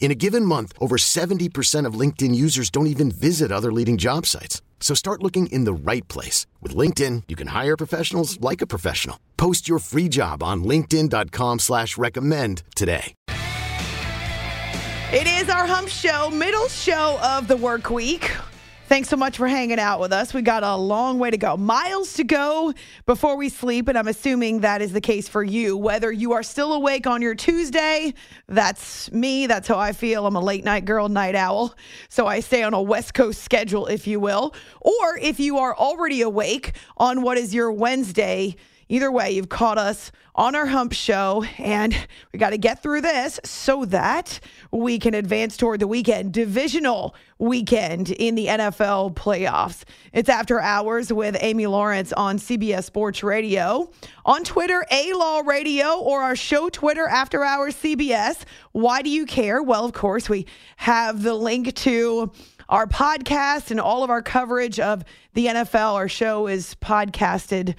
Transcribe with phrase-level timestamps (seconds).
[0.00, 4.24] In a given month, over 70% of LinkedIn users don't even visit other leading job
[4.24, 4.62] sites.
[4.80, 6.46] So start looking in the right place.
[6.62, 9.18] With LinkedIn, you can hire professionals like a professional.
[9.36, 13.14] Post your free job on linkedin.com slash recommend today.
[15.10, 18.30] It is our hump show, middle show of the work week.
[18.88, 20.32] Thanks so much for hanging out with us.
[20.32, 22.72] We got a long way to go, miles to go
[23.04, 23.86] before we sleep.
[23.86, 25.76] And I'm assuming that is the case for you.
[25.76, 28.14] Whether you are still awake on your Tuesday,
[28.46, 29.46] that's me.
[29.46, 30.26] That's how I feel.
[30.26, 31.74] I'm a late night girl, night owl.
[32.08, 34.54] So I stay on a West Coast schedule, if you will.
[34.80, 38.56] Or if you are already awake on what is your Wednesday,
[38.90, 41.94] Either way, you've caught us on our hump show, and
[42.32, 47.14] we got to get through this so that we can advance toward the weekend, divisional
[47.38, 49.82] weekend in the NFL playoffs.
[50.12, 53.90] It's after hours with Amy Lawrence on CBS Sports Radio,
[54.24, 58.44] on Twitter, A Law Radio, or our show Twitter, After Hours CBS.
[58.72, 59.62] Why do you care?
[59.62, 62.32] Well, of course, we have the link to
[62.68, 65.04] our podcast and all of our coverage of
[65.34, 65.94] the NFL.
[65.94, 67.74] Our show is podcasted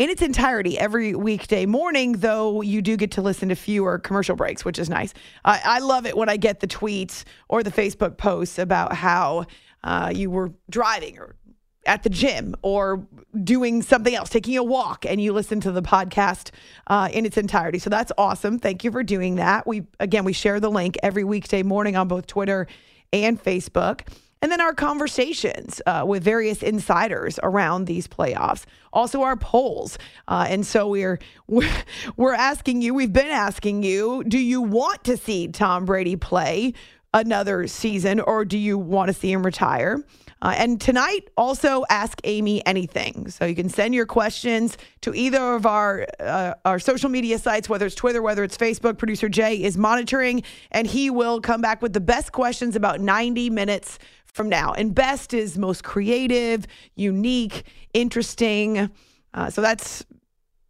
[0.00, 4.34] in its entirety every weekday morning, though you do get to listen to fewer commercial
[4.34, 5.12] breaks, which is nice.
[5.44, 9.44] Uh, I love it when I get the tweets or the Facebook posts about how
[9.84, 11.36] uh, you were driving or
[11.84, 13.06] at the gym or
[13.44, 16.50] doing something else, taking a walk, and you listen to the podcast
[16.86, 17.78] uh, in its entirety.
[17.78, 18.58] So that's awesome.
[18.58, 19.66] Thank you for doing that.
[19.66, 22.68] We again we share the link every weekday morning on both Twitter
[23.12, 24.08] and Facebook
[24.42, 28.64] and then our conversations uh, with various insiders around these playoffs.
[28.92, 29.98] Also, our polls.
[30.28, 31.70] Uh, and so we're, we're
[32.16, 32.94] we're asking you.
[32.94, 34.24] We've been asking you.
[34.24, 36.74] Do you want to see Tom Brady play
[37.12, 40.04] another season, or do you want to see him retire?
[40.42, 43.28] Uh, and tonight, also ask Amy anything.
[43.28, 47.68] So you can send your questions to either of our uh, our social media sites,
[47.68, 48.96] whether it's Twitter, whether it's Facebook.
[48.96, 53.50] Producer Jay is monitoring, and he will come back with the best questions about 90
[53.50, 54.72] minutes from now.
[54.72, 58.90] And best is most creative, unique, interesting.
[59.34, 60.04] Uh, so that's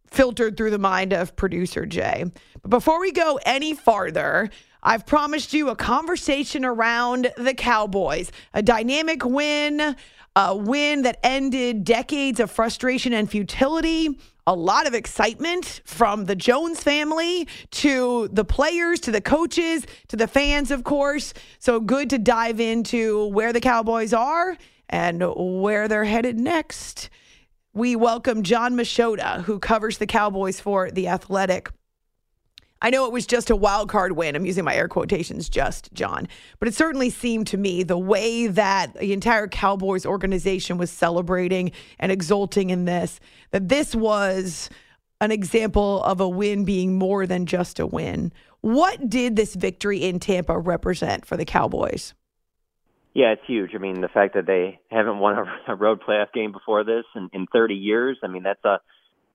[0.07, 2.25] filtered through the mind of producer Jay.
[2.61, 4.49] But before we go any farther,
[4.83, 9.95] I've promised you a conversation around the Cowboys, a dynamic win,
[10.35, 16.35] a win that ended decades of frustration and futility a lot of excitement from the
[16.35, 21.33] Jones family to the players, to the coaches, to the fans, of course.
[21.59, 24.57] So good to dive into where the Cowboys are
[24.89, 27.09] and where they're headed next.
[27.73, 31.69] We welcome Jon Machota, who covers the Cowboys for The Athletic.
[32.81, 34.35] I know it was just a wild card win.
[34.35, 36.27] I'm using my air quotations, just Jon.
[36.59, 41.71] But it certainly seemed to me the way that the entire Cowboys organization was celebrating
[41.99, 43.19] and exulting in this,
[43.51, 44.69] that this was
[45.19, 48.33] an example of a win being more than just a win.
[48.61, 52.15] What did this victory in Tampa represent for the Cowboys?
[53.13, 53.71] Yeah, it's huge.
[53.75, 55.35] I mean, the fact that they haven't won
[55.67, 58.79] a, road playoff game before this in, in 30 years, I mean, that's a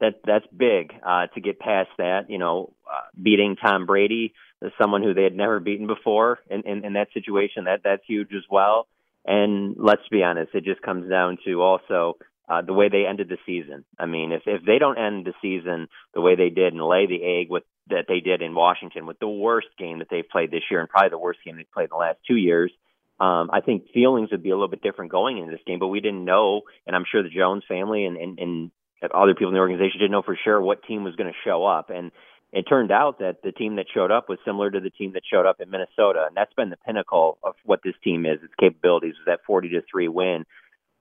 [0.01, 2.29] that that's big uh, to get past that.
[2.29, 4.35] You know, uh, beating Tom Brady,
[4.81, 8.33] someone who they had never beaten before, in, in, in that situation, that that's huge
[8.33, 8.87] as well.
[9.25, 12.17] And let's be honest, it just comes down to also
[12.49, 13.85] uh, the way they ended the season.
[13.99, 17.07] I mean, if if they don't end the season the way they did and lay
[17.07, 20.51] the egg with that they did in Washington with the worst game that they've played
[20.51, 22.73] this year and probably the worst game they've played in the last two years,
[23.21, 25.79] um, I think feelings would be a little bit different going into this game.
[25.81, 28.71] But we didn't know, and I'm sure the Jones family and and, and
[29.03, 31.65] other people in the organization didn't know for sure what team was going to show
[31.65, 31.91] up.
[31.91, 32.11] And
[32.53, 35.23] it turned out that the team that showed up was similar to the team that
[35.31, 38.39] showed up in Minnesota, and that's been the pinnacle of what this team is.
[38.43, 40.45] Its capabilities was that 40 to three win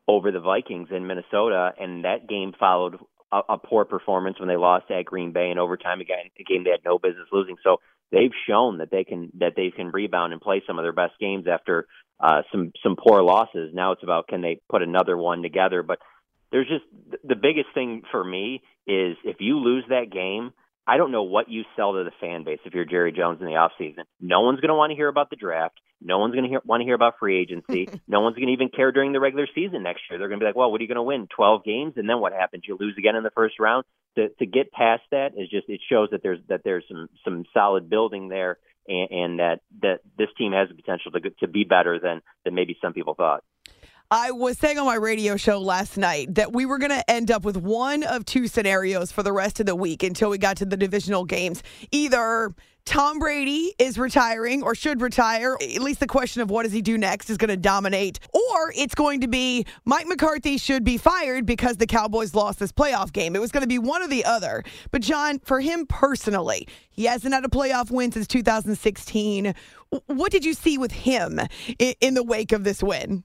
[0.07, 2.97] over the Vikings in Minnesota, and that game followed
[3.31, 6.63] a, a poor performance when they lost at Green Bay in overtime again, a game
[6.63, 7.55] they had no business losing.
[7.63, 7.77] So
[8.11, 11.13] they've shown that they can that they can rebound and play some of their best
[11.19, 11.87] games after
[12.19, 13.71] uh, some some poor losses.
[13.73, 15.99] Now it's about can they put another one together, but
[16.51, 16.85] there's just
[17.23, 20.53] the biggest thing for me is if you lose that game,
[20.87, 23.47] I don't know what you sell to the fan base if you're Jerry Jones in
[23.47, 24.03] the offseason.
[24.21, 25.79] No one's going to want to hear about the draft.
[25.99, 27.89] No one's going to want to hear about free agency.
[28.07, 30.19] no one's going to even care during the regular season next year.
[30.19, 31.27] They're going to be like, well, what are you going to win?
[31.35, 31.93] 12 games?
[31.95, 32.63] And then what happens?
[32.67, 33.85] You lose again in the first round?
[34.17, 37.45] To, to get past that is just, it shows that there's, that there's some, some
[37.53, 41.63] solid building there and, and that, that this team has the potential to, to be
[41.63, 43.43] better than, than maybe some people thought.
[44.11, 47.31] I was saying on my radio show last night that we were going to end
[47.31, 50.57] up with one of two scenarios for the rest of the week until we got
[50.57, 51.63] to the divisional games.
[51.91, 52.53] Either
[52.85, 55.57] Tom Brady is retiring or should retire.
[55.59, 58.19] At least the question of what does he do next is going to dominate.
[58.31, 62.71] Or it's going to be Mike McCarthy should be fired because the Cowboys lost this
[62.71, 63.35] playoff game.
[63.35, 64.63] It was going to be one or the other.
[64.91, 69.55] But, Jon, for him personally, he hasn't had a playoff win since 2016.
[70.05, 71.39] What did you see with him
[71.79, 73.23] in the wake of this win?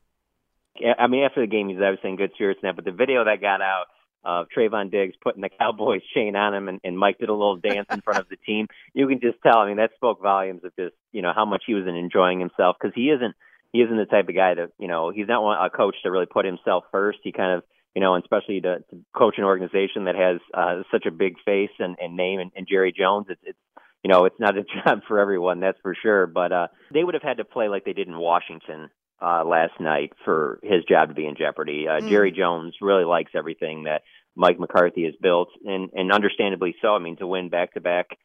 [0.98, 2.72] I mean, after the game, he's obviously in good spirits now.
[2.72, 3.86] But the video that got out
[4.24, 7.56] of Trevon Diggs putting the Cowboys chain on him, and, and Mike did a little
[7.56, 8.66] dance in front of the team.
[8.92, 9.58] You can just tell.
[9.58, 12.76] I mean, that spoke volumes of just you know how much he was enjoying himself
[12.80, 13.36] because he isn't
[13.72, 16.26] he isn't the type of guy to you know he's not a coach to really
[16.26, 17.20] put himself first.
[17.22, 17.62] He kind of
[17.94, 21.34] you know, and especially to, to coach an organization that has uh, such a big
[21.44, 23.58] face and, and name, and, and Jerry Jones, it's, it's
[24.02, 26.26] you know, it's not a job for everyone, that's for sure.
[26.26, 28.90] But uh, they would have had to play like they did in Washington
[29.20, 31.86] uh, last night for his job to be in jeopardy.
[31.88, 32.08] Uh, mm.
[32.08, 34.02] Jerry Jones really likes everything that
[34.34, 36.94] Mike McCarthy has built, and and understandably so.
[36.94, 38.16] I mean, to win back to back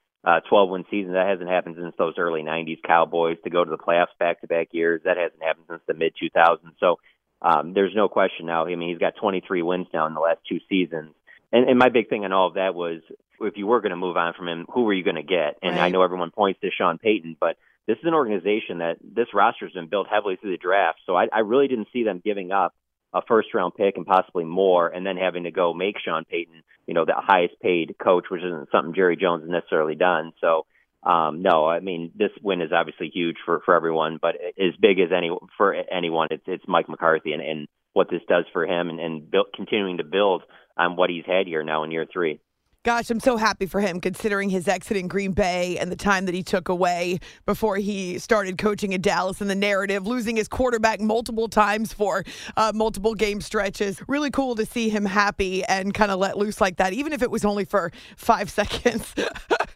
[0.49, 3.37] 12 win seasons that hasn't happened since those early 90s Cowboys.
[3.43, 6.13] To go to the playoffs back to back years that hasn't happened since the mid
[6.21, 6.57] 2000s.
[6.79, 6.97] So
[7.41, 8.65] um, there's no question now.
[8.65, 11.13] I mean, he's got 23 wins now in the last two seasons.
[11.51, 13.01] And, and my big thing in all of that was
[13.39, 15.57] if you were going to move on from him, who were you going to get?
[15.61, 15.85] And right.
[15.85, 17.57] I know everyone points to Sean Payton, but
[17.87, 20.99] this is an organization that this roster has been built heavily through the draft.
[21.05, 22.73] So I, I really didn't see them giving up
[23.13, 26.63] a first round pick and possibly more, and then having to go make Sean Payton,
[26.85, 30.33] you know, the highest paid coach, which isn't something Jerry Jones has necessarily done.
[30.41, 30.65] So,
[31.03, 34.99] um, no, I mean, this win is obviously huge for, for everyone, but as big
[34.99, 38.89] as any for anyone, it's, it's Mike McCarthy and, and what this does for him
[38.89, 40.43] and, and build, continuing to build
[40.75, 42.41] on what he's had here now in year three.
[42.85, 46.27] Gosh, I'm so happy for him considering his exit in Green Bay and the time
[46.27, 50.47] that he took away before he started coaching in Dallas and the narrative, losing his
[50.47, 52.23] quarterback multiple times for
[52.57, 54.03] uh, multiple game stretches.
[54.07, 57.23] Really cool to see him happy and kind of let loose like that, even if
[57.23, 59.15] it was only for five seconds.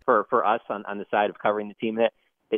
[0.05, 2.11] for for us on, on the side of covering the team, that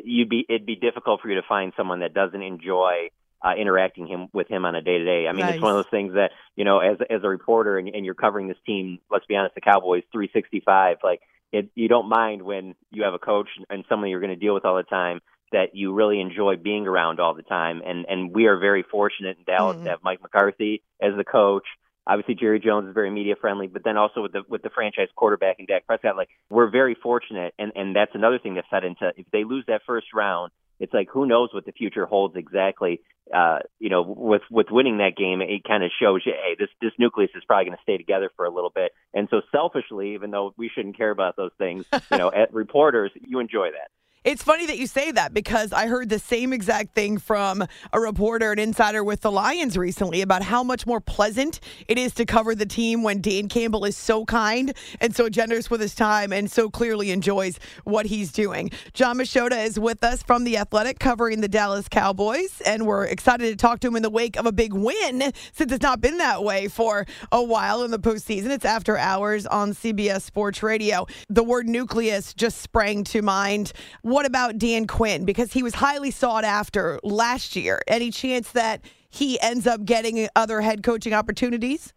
[0.04, 3.08] you'd be it'd be difficult for you to find someone that doesn't enjoy
[3.44, 5.28] uh, interacting him with him on a day to day.
[5.28, 5.56] I mean, nice.
[5.56, 8.14] it's one of those things that you know, as as a reporter and, and you're
[8.14, 9.00] covering this team.
[9.10, 10.98] Let's be honest, the Cowboys 365.
[11.04, 11.22] Like,
[11.52, 14.54] it, you don't mind when you have a coach and someone you're going to deal
[14.54, 15.22] with all the time
[15.52, 17.82] that you really enjoy being around all the time.
[17.86, 19.86] And and we are very fortunate in Dallas mm-hmm.
[19.86, 21.66] to have Mike McCarthy as the coach.
[22.08, 25.10] Obviously, Jerry Jones is very media friendly, but then also with the with the franchise
[25.16, 27.54] quarterback and Dak Prescott, like we're very fortunate.
[27.60, 30.52] And and that's another thing that fed into if they lose that first round
[30.82, 33.02] it's like who knows what the future holds exactly.
[33.34, 36.70] Uh, you know, with with winning that game, it kind of shows you, hey, this
[36.82, 38.92] this nucleus is probably going to stay together for a little bit.
[39.14, 43.12] And so, selfishly, even though we shouldn't care about those things, you know, at reporters,
[43.16, 43.92] you enjoy that.
[44.24, 48.00] It's funny that you say that because I heard the same exact thing from a
[48.00, 52.26] reporter, an insider with the Lions recently about how much more pleasant it is to
[52.28, 56.32] cover the team when Dan Campbell is so kind and so generous with his time
[56.32, 58.70] and so clearly enjoys what he's doing.
[58.94, 63.50] Jon Machota is with us from The Athletic covering the Dallas Cowboys, and we're excited
[63.50, 66.20] to talk to him in the wake of a big win since it's not been
[66.20, 68.52] that way for a while in the postseason.
[68.52, 71.08] It's after hours on CBS Sports Radio.
[71.28, 73.74] The word nucleus just sprang to mind
[74.12, 75.26] what about Dan Quinn?
[75.26, 77.82] Because he was highly sought after last year.
[77.88, 81.94] Any chance that he ends up getting other head coaching opportunities?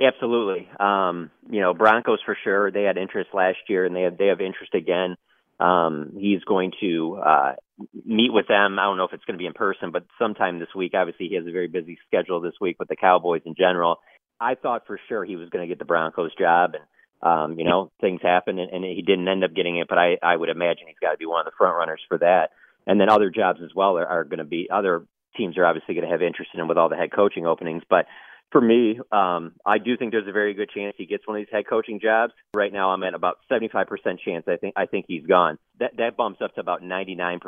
[0.00, 0.68] Absolutely.
[0.78, 2.70] Um, you know, Broncos for sure.
[2.70, 5.16] They had interest last year, and they have they have interest again.
[5.58, 7.52] Um, he's going to uh,
[8.06, 8.78] meet with them.
[8.78, 10.92] I don't know if it's going to be in person, but sometime this week.
[10.94, 13.98] Obviously, he has a very busy schedule this week with the Cowboys in general.
[14.40, 16.84] I thought for sure he was going to get the Broncos job, and
[17.22, 20.18] um, you know, things happen and, and he didn't end up getting it, but I,
[20.22, 22.50] I would imagine he's got to be one of the front runners for that.
[22.86, 25.04] And then other jobs as well are, are going to be other
[25.36, 27.82] teams are obviously going to have interest in him with all the head coaching openings.
[27.88, 28.06] But
[28.50, 31.40] for me, um, I do think there's a very good chance he gets one of
[31.40, 32.32] these head coaching jobs.
[32.54, 33.86] Right now, I'm at about 75%
[34.24, 34.46] chance.
[34.48, 35.58] I think I think he's gone.
[35.78, 37.40] That that bumps up to about 99%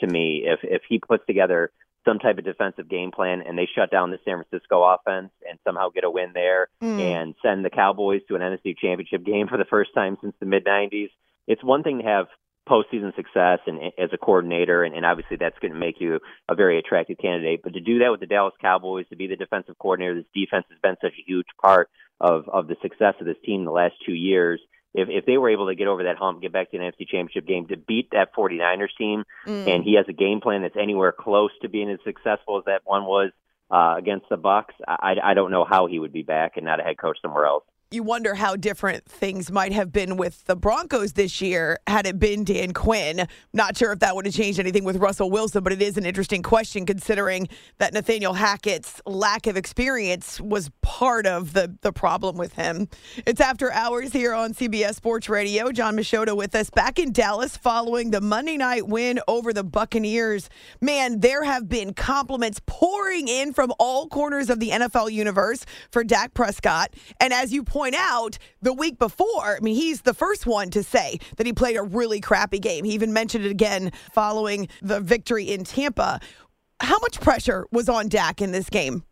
[0.00, 1.72] to me if if he puts together
[2.06, 5.58] some type of defensive game plan and they shut down the San Francisco offense and
[5.64, 7.00] somehow get a win there mm.
[7.00, 10.46] and send the Cowboys to an NFC championship game for the first time since the
[10.46, 11.10] mid 90s.
[11.46, 12.26] It's one thing to have
[12.68, 16.54] postseason success and as a coordinator, and, and obviously that's going to make you a
[16.54, 17.60] very attractive candidate.
[17.62, 20.66] But to do that with the Dallas Cowboys, to be the defensive coordinator, this defense
[20.70, 21.88] has been such a huge part
[22.20, 24.60] of of the success of this team the last two years.
[24.96, 27.06] If if they were able to get over that hump, get back to an NFC
[27.06, 29.68] Championship game to beat that 49ers team, mm.
[29.68, 32.82] and he has a game plan that's anywhere close to being as successful as that
[32.84, 33.30] one was
[33.70, 36.80] uh, against the Bucs, I, I don't know how he would be back and not
[36.80, 40.56] a head coach somewhere else you wonder how different things might have been with the
[40.56, 43.28] Broncos this year had it been Dan Quinn.
[43.52, 46.04] Not sure if that would have changed anything with Russell Wilson, but it is an
[46.04, 52.36] interesting question considering that Nathaniel Hackett's lack of experience was part of the, the problem
[52.36, 52.88] with him.
[53.24, 55.70] It's after hours here on CBS Sports Radio.
[55.70, 60.50] Jon Machota with us back in Dallas following the Monday night win over the Buccaneers.
[60.80, 66.02] Man, there have been compliments pouring in from all corners of the NFL universe for
[66.02, 66.92] Dak Prescott.
[67.20, 70.82] And as you point out, the week before, I mean, he's the first one to
[70.82, 72.84] say that he played a really crappy game.
[72.84, 76.20] He even mentioned it again following the victory in Tampa.
[76.80, 79.04] How much pressure was on Dak in this game?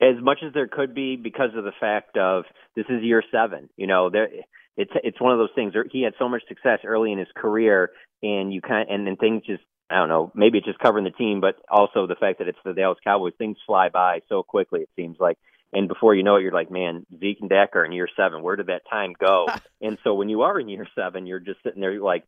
[0.00, 2.44] As much as there could be because of the fact of
[2.76, 3.68] this is year seven.
[3.76, 4.28] You know, there
[4.76, 5.74] it's it's one of those things.
[5.90, 7.90] He had so much success early in his career,
[8.22, 10.30] and you kind and then things just I don't know.
[10.36, 13.32] Maybe it's just covering the team, but also the fact that it's the Dallas Cowboys.
[13.36, 14.82] Things fly by so quickly.
[14.82, 15.36] It seems like
[15.72, 18.42] and before you know it, you're like, man, Zeke and Dak are in year seven.
[18.42, 19.46] Where did that time go?
[19.80, 22.24] and so when you are in year seven, you're just sitting there, you're like,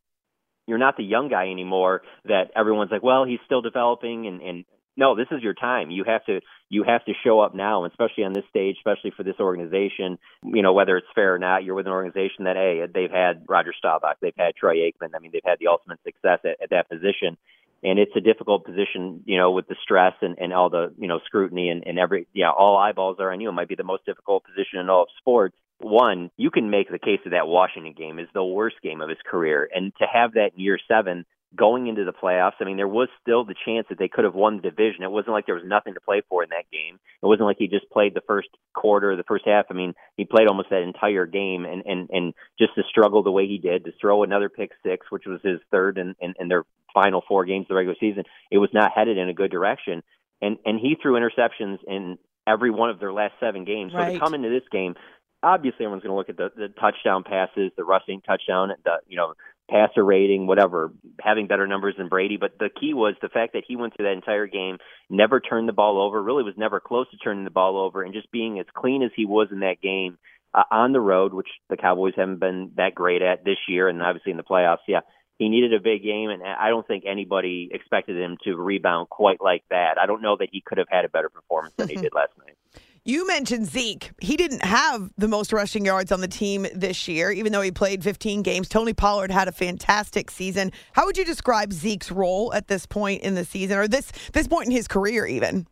[0.67, 4.65] you're not the young guy anymore that everyone's like, well, he's still developing and, and
[4.97, 5.91] no, this is your time.
[5.91, 9.23] You have to you have to show up now, especially on this stage, especially for
[9.23, 10.19] this organization.
[10.45, 11.65] You know whether it's fair or not.
[11.65, 15.11] You're with an organization that hey, they've had Roger Staubach, they've had Troy Aikman.
[15.15, 17.39] I mean, they've had the ultimate success at, at that position,
[17.83, 21.09] and it's a difficult position, you know, with the stress and, and all the, you
[21.09, 23.49] know, scrutiny and, and every, yeah, all eyeballs are on you.
[23.49, 25.57] It might be the most difficult position in all of sports.
[25.79, 29.09] One, you can make the case that that Washington game is the worst game of
[29.09, 29.69] his career.
[29.75, 31.25] And to have that in year seven,
[31.57, 32.55] going into the playoffs.
[32.61, 35.03] I mean, there was still the chance that they could have won the division.
[35.03, 36.99] It wasn't like there was nothing to play for in that game.
[37.23, 39.67] It wasn't like he just played the first quarter, the first half.
[39.71, 43.31] I mean, he played almost that entire game, and and and just to struggle the
[43.31, 46.49] way he did, to throw another pick six, which was his third in in, in
[46.49, 49.51] their final four games of the regular season, it was not headed in a good
[49.51, 50.03] direction.
[50.41, 53.93] And and he threw interceptions in every one of their last seven games.
[53.93, 54.15] So right.
[54.15, 54.95] to come into this game,
[55.43, 59.17] obviously everyone's going to look at the, the touchdown passes, the rushing touchdown, the you
[59.17, 59.35] know
[59.71, 62.37] passer rating, whatever, having better numbers than Brady.
[62.37, 64.79] But the key was the fact that he went through that entire game,
[65.09, 68.15] never turned the ball over, really was never close to turning the ball over, and
[68.15, 70.19] just being as clean as he was in that game
[70.55, 74.03] uh, on the road, which the Cowboys haven't been that great at this year, and
[74.03, 74.79] obviously in the playoffs.
[74.87, 75.01] Yeah,
[75.39, 79.41] he needed a big game, and I don't think anybody expected him to rebound quite
[79.41, 79.97] like that.
[80.01, 82.33] I don't know that he could have had a better performance than he did last
[82.39, 82.57] night.
[83.05, 84.13] You mentioned Zeke.
[84.21, 87.73] He didn't have the most rushing yards on the team this year, even though he
[87.73, 88.69] played 15 games.
[88.69, 90.71] Tony Pollard had a fantastic season.
[90.93, 94.47] How would you describe Zeke's role at this point in the season, or this this
[94.47, 95.67] point in his career, even?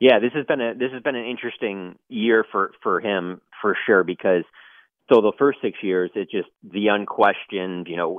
[0.00, 3.76] Yeah, this has been a this has been an interesting year for for him for
[3.86, 4.42] sure because
[5.12, 8.18] so the first six years it's just the unquestioned you know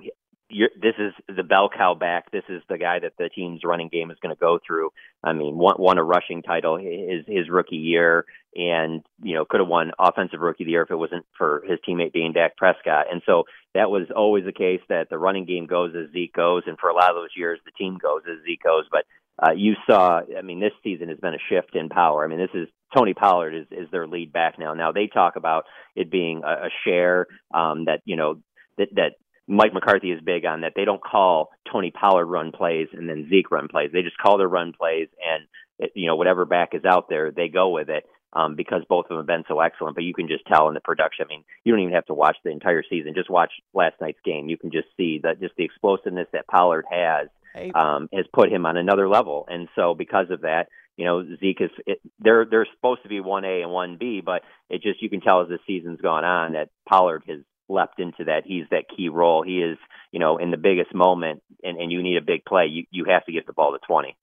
[0.50, 2.32] you're, this is the bell cow back.
[2.32, 4.92] This is the guy that the team's running game is going to go through.
[5.24, 8.26] I mean, won, won a rushing title his his rookie year,
[8.56, 11.64] and you know could have won offensive rookie of the year if it wasn't for
[11.68, 13.08] his teammate being Dak Prescott.
[13.12, 16.64] And so that was always the case that the running game goes as Zeke goes,
[16.68, 18.86] and for a lot of those years the team goes as Zeke goes.
[18.92, 19.06] But
[19.42, 22.24] uh, you saw, I mean, this season has been a shift in power.
[22.24, 24.74] I mean, this is Tony Pollard is is their lead back now.
[24.74, 28.42] Now they talk about it being a, a share um, that you know
[28.78, 29.14] that that
[29.48, 30.74] Mike McCarthy is big on that.
[30.76, 33.92] They don't call Tony Pollard run plays and then Zeke run plays.
[33.94, 35.46] They just call their run plays and
[35.78, 39.06] it, you know whatever back is out there, they go with it um, because both
[39.06, 39.96] of them have been so excellent.
[39.96, 41.26] But you can just tell in the production.
[41.26, 43.14] I mean, you don't even have to watch the entire season.
[43.16, 44.50] Just watch last night's game.
[44.50, 47.28] You can just see that just the explosiveness that Pollard has
[47.74, 49.46] um, has put him on another level.
[49.50, 53.20] And so because of that, you know Zeke is it, they're they're supposed to be
[53.20, 56.24] one A and one B, but it just you can tell as the season's gone
[56.24, 58.44] on that Pollard has leapt into that.
[58.46, 59.44] He's that key role.
[59.44, 59.78] He is,
[60.12, 63.06] you know, in the biggest moment and, and you need a big play, you, you
[63.06, 64.16] have to give the ball to 20.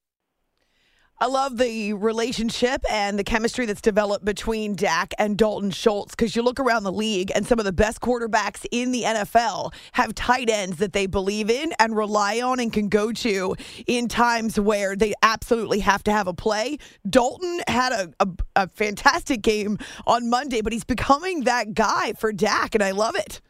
[1.23, 6.35] I love the relationship and the chemistry that's developed between Dak and Dalton Schultz because
[6.35, 10.17] you look around the league and some of the best quarterbacks in the NFL have
[10.17, 13.55] tight ends that they believe in and rely on and can go to
[13.87, 16.79] in times where they absolutely have to have a play.
[17.09, 22.33] Dalton had a, a, a fantastic game on Monday, but he's becoming that guy for
[22.33, 23.41] Dak, and I love it.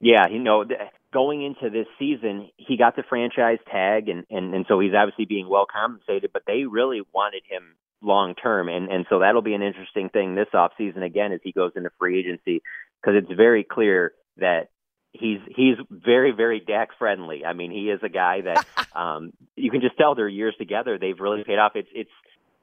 [0.00, 0.64] Yeah, you know,
[1.12, 5.24] going into this season, he got the franchise tag, and and and so he's obviously
[5.24, 6.30] being well compensated.
[6.32, 10.34] But they really wanted him long term, and and so that'll be an interesting thing
[10.34, 12.62] this off season again as he goes into free agency
[13.00, 14.68] because it's very clear that
[15.12, 17.44] he's he's very very Dak friendly.
[17.44, 20.98] I mean, he is a guy that um, you can just tell their years together
[20.98, 21.72] they've really paid off.
[21.74, 22.10] It's it's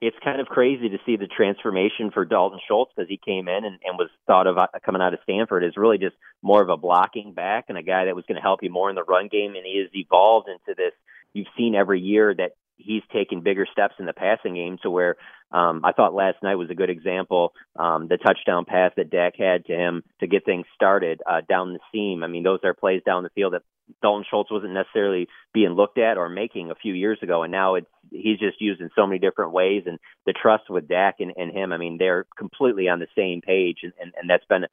[0.01, 3.63] it's kind of crazy to see the transformation for Dalton Schultz because he came in
[3.63, 6.69] and, and was thought of uh, coming out of Stanford as really just more of
[6.69, 9.03] a blocking back and a guy that was going to help you more in the
[9.03, 10.91] run game, and he has evolved into this.
[11.33, 15.15] You've seen every year that he's taken bigger steps in the passing game to where
[15.51, 17.53] um, I thought last night was a good example.
[17.75, 21.73] Um, the touchdown pass that Dak had to him to get things started uh, down
[21.73, 22.23] the seam.
[22.23, 23.61] I mean, those are plays down the field that
[24.01, 27.75] Dalton Schultz wasn't necessarily being looked at or making a few years ago, and now
[27.75, 29.83] it's he's just used in so many different ways.
[29.85, 33.41] And the trust with Dak and, and him, I mean, they're completely on the same
[33.41, 34.65] page, and, and and that's been,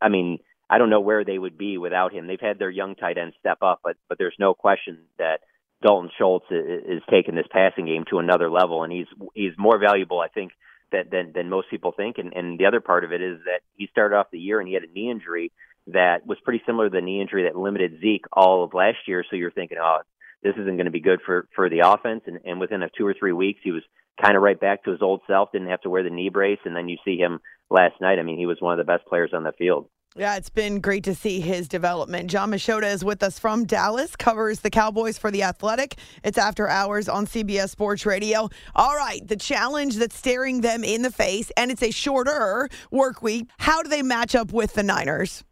[0.00, 0.38] I mean.
[0.72, 2.28] I don't know where they would be without him.
[2.28, 5.40] They've had their young tight end step up, but but there's no question that
[5.82, 10.20] Dalton Schultz is taking this passing game to another level, and he's he's more valuable,
[10.20, 10.52] I think,
[10.92, 12.18] that, than than most people think.
[12.18, 14.68] And, and the other part of it is that he started off the year and
[14.68, 15.52] he had a knee injury
[15.86, 19.24] that was pretty similar to the knee injury that limited Zeke all of last year.
[19.28, 20.00] So you're thinking, oh,
[20.42, 22.22] this isn't going to be good for for the offense.
[22.26, 23.82] And, and within a two or three weeks, he was
[24.22, 25.52] kind of right back to his old self.
[25.52, 28.18] Didn't have to wear the knee brace, and then you see him last night.
[28.18, 29.88] I mean, he was one of the best players on the field.
[30.16, 32.30] Yeah, it's been great to see his development.
[32.30, 35.98] Jon Machota is with us from Dallas, covers the Cowboys for The Athletic.
[36.24, 38.48] It's after hours on CBS Sports Radio.
[38.74, 43.22] All right, the challenge that's staring them in the face, and it's a shorter work
[43.22, 43.48] week.
[43.58, 45.44] How do they match up with the Niners?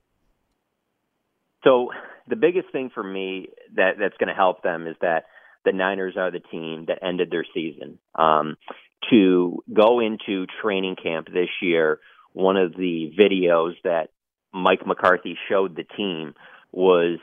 [1.63, 1.91] So,
[2.27, 5.27] the biggest thing for me that that's going to help them is that
[5.65, 8.01] the Niners are the team that ended their season.
[8.17, 8.57] Um,
[9.11, 12.01] to go into training camp this year,
[12.33, 14.09] one of the videos that
[14.53, 16.35] Mike McCarthy showed the team
[16.73, 17.19] was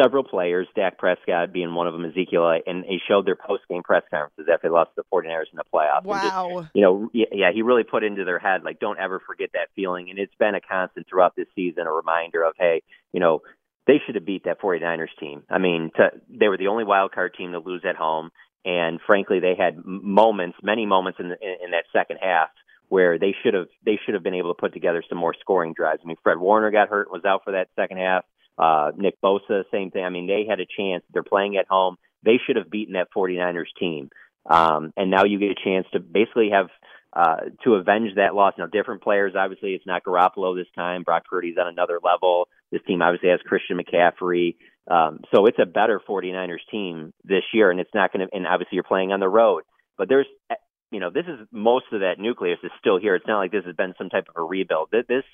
[0.00, 3.82] several players, Dak Prescott being one of them, Ezekiel, and he showed their post game
[3.82, 6.04] press conferences after they lost to the 49ers in the playoffs.
[6.04, 6.60] Wow.
[6.62, 9.68] Just, you know, yeah, he really put into their head, like, don't ever forget that
[9.76, 10.10] feeling.
[10.10, 13.42] And it's been a constant throughout this season, a reminder of, hey, you know,
[13.86, 15.42] they should have beat that 49ers team.
[15.50, 18.30] I mean, to, they were the only wild card team to lose at home.
[18.64, 22.48] And frankly, they had moments, many moments in, the, in, in that second half
[22.88, 25.74] where they should have they should have been able to put together some more scoring
[25.74, 26.00] drives.
[26.04, 28.24] I mean, Fred Warner got hurt, was out for that second half.
[28.56, 30.04] Uh, Nick Bosa, same thing.
[30.04, 31.04] I mean, they had a chance.
[31.12, 31.96] They're playing at home.
[32.24, 34.10] They should have beaten that 49ers team.
[34.48, 36.68] Um, and now you get a chance to basically have
[37.14, 38.54] uh, to avenge that loss.
[38.58, 41.02] Now, different players, obviously, it's not Garoppolo this time.
[41.02, 42.48] Brock Purdy's on another level.
[42.70, 44.56] This team obviously has Christian McCaffrey.
[44.90, 48.46] Um, so it's a better 49ers team this year, and it's not going to, and
[48.46, 49.62] obviously you're playing on the road.
[49.96, 50.26] But there's
[50.94, 53.16] you know, this is most of that nucleus is still here.
[53.16, 54.90] It's not like this has been some type of a rebuild.
[54.92, 55.24] This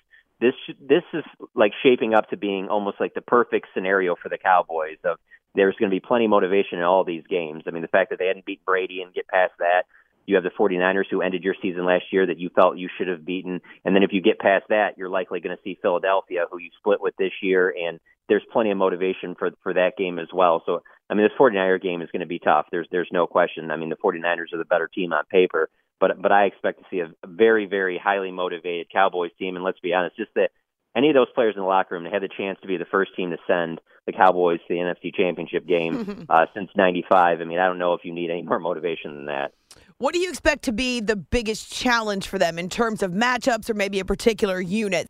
[0.40, 1.22] this this is
[1.54, 4.96] like shaping up to being almost like the perfect scenario for the Cowboys.
[5.04, 5.18] Of
[5.54, 7.64] there's going to be plenty of motivation in all these games.
[7.66, 9.82] I mean, the fact that they hadn't beat Brady and get past that.
[10.26, 13.08] You have the 49ers who ended your season last year that you felt you should
[13.08, 13.60] have beaten.
[13.84, 16.70] And then if you get past that, you're likely going to see Philadelphia, who you
[16.78, 17.74] split with this year.
[17.76, 20.62] And there's plenty of motivation for for that game as well.
[20.64, 22.66] So I mean, this 49er game is going to be tough.
[22.70, 23.70] There's there's no question.
[23.72, 25.68] I mean, the 49ers are the better team on paper,
[25.98, 29.56] but but I expect to see a very very highly motivated Cowboys team.
[29.56, 30.50] And let's be honest, just that
[30.96, 32.84] any of those players in the locker room that had the chance to be the
[32.84, 37.40] first team to send the Cowboys to the NFC Championship game uh, since '95.
[37.40, 39.52] I mean, I don't know if you need any more motivation than that.
[39.98, 43.68] What do you expect to be the biggest challenge for them in terms of matchups
[43.68, 45.08] or maybe a particular unit?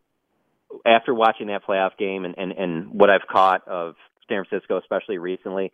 [0.85, 3.95] After watching that playoff game and, and, and what I've caught of
[4.27, 5.71] San Francisco, especially recently,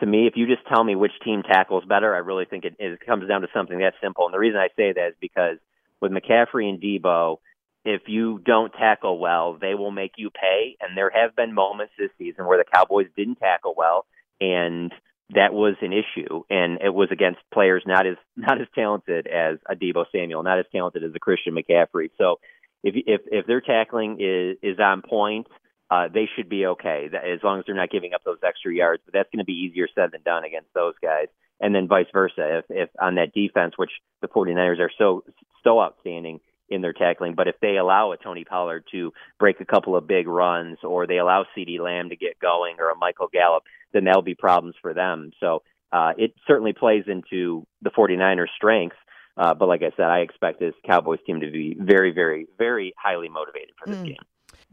[0.00, 2.76] to me, if you just tell me which team tackles better, I really think it,
[2.78, 4.26] it comes down to something that simple.
[4.26, 5.58] And the reason I say that is because
[6.00, 7.38] with McCaffrey and Deebo,
[7.84, 10.76] if you don't tackle well, they will make you pay.
[10.80, 14.06] And there have been moments this season where the Cowboys didn't tackle well,
[14.40, 14.92] and
[15.30, 16.42] that was an issue.
[16.50, 20.58] And it was against players not as not as talented as a Deebo Samuel, not
[20.58, 22.10] as talented as a Christian McCaffrey.
[22.18, 22.40] So
[22.82, 25.46] if if if their tackling is is on point
[25.90, 29.02] uh, they should be okay as long as they're not giving up those extra yards.
[29.04, 31.26] But that's going to be easier said than done against those guys.
[31.60, 35.24] And then vice versa, if, if on that defense, which the 49ers are so
[35.62, 39.64] so outstanding in their tackling, but if they allow a Tony Pollard to break a
[39.64, 43.28] couple of big runs, or they allow CeeDee Lamb to get going, or a Michael
[43.32, 45.30] Gallup, then that'll be problems for them.
[45.40, 48.96] So uh, it certainly plays into the 49ers' strengths.
[49.36, 52.94] Uh, but like I said, I expect this Cowboys team to be very, very, very
[52.96, 54.06] highly motivated for this mm.
[54.06, 54.16] game.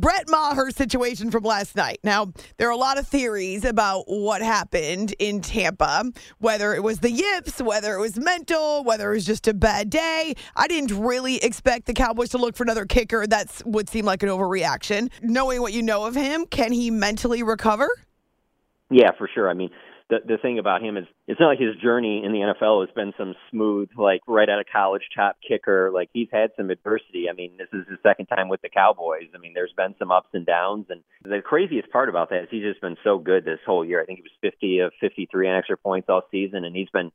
[0.02, 2.00] Brett Maher's situation from last night.
[2.04, 7.02] Now, there are a lot of theories about what happened in Tampa, whether it was
[7.02, 10.34] the yips, whether it was mental, whether it was just a bad day.
[10.56, 13.28] I didn't really expect the Cowboys to look for another kicker.
[13.28, 15.12] That would seem like an overreaction.
[15.22, 17.88] Knowing what you know of him, can he mentally recover?
[18.90, 19.50] Yeah, for sure.
[19.50, 19.70] I mean,
[20.12, 22.94] the the thing about him is it's not like his journey in the NFL has
[22.94, 25.90] been some smooth like right out of college top kicker.
[25.92, 27.28] Like he's had some adversity.
[27.32, 29.32] I mean this is his second time with the Cowboys.
[29.34, 30.88] I mean there's been some ups and downs.
[30.90, 34.02] And the craziest part about that is he's just been so good this whole year.
[34.02, 36.66] I think he was 50 of 53 on extra points all season.
[36.66, 37.12] And he's been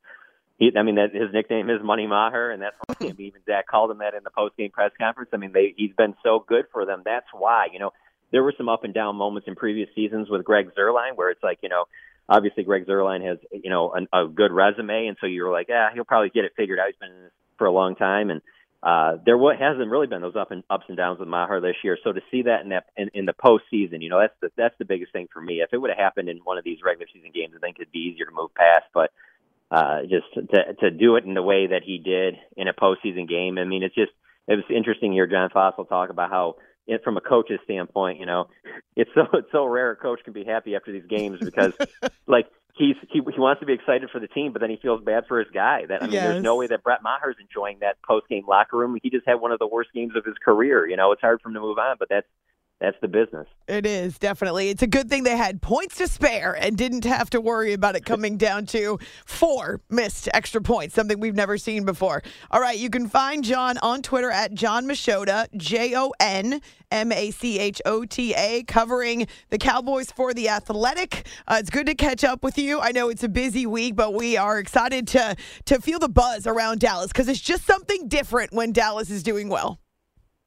[0.59, 3.91] he, I mean, that his nickname is Money Maher, and that's why even Zach called
[3.91, 5.29] him that in the post game press conference.
[5.35, 7.03] I mean, they, he's been so good for them.
[7.05, 7.91] That's why, you know,
[8.33, 11.43] there were some up and down moments in previous seasons with Greg Zuerlein where it's
[11.43, 11.85] like, you know,
[12.29, 15.89] obviously Greg Zuerlein has, you know, an, a good resume, and so you're like, yeah,
[15.95, 16.87] he'll probably get it figured out.
[16.89, 18.43] He's been in this for a long time, and
[18.83, 21.77] uh, there what hasn't really been those up and ups and downs with Maher this
[21.83, 21.99] year.
[22.05, 24.75] So to see that in that in, in the postseason, you know, that's the that's
[24.79, 25.61] the biggest thing for me.
[25.61, 27.93] If it would have happened in one of these regular season games, I think it'd
[27.93, 28.85] be easier to move past.
[28.93, 29.11] But
[29.71, 33.29] uh, just to to do it in the way that he did in a postseason
[33.29, 34.12] game, I mean, it's just
[34.47, 38.20] it was interesting to hear John Fassel talk about how it, from a coach's standpoint,
[38.20, 38.49] you know,
[38.94, 41.72] it's so it's so rare a coach can be happy after these games because
[42.27, 45.03] like he's he, he wants to be excited for the team, but then he feels
[45.03, 45.87] bad for his guy.
[45.87, 46.25] That I mean, yes.
[46.25, 48.99] there's no way that Brett Maher's enjoying that post game locker room.
[49.03, 50.88] He just had one of the worst games of his career.
[50.88, 52.27] You know, it's hard for him to move on, but that's
[52.81, 53.47] that's the business.
[53.69, 54.69] It is definitely.
[54.69, 57.97] It's a good thing they had points to spare and didn't have to worry about
[57.97, 62.23] it coming down to four missed extra points, something we've never seen before.
[62.51, 66.61] All right, you can find Jon on Twitter at Jon Machota, J O N
[66.91, 71.27] M A C H O T A, covering the Cowboys for the Athletic.
[71.49, 72.81] Uh, it's good to catch up with you.
[72.81, 75.35] I know it's a busy week, but we are excited to
[75.65, 79.49] to feel the buzz around Dallas because it's just something different when Dallas is doing
[79.49, 79.81] well.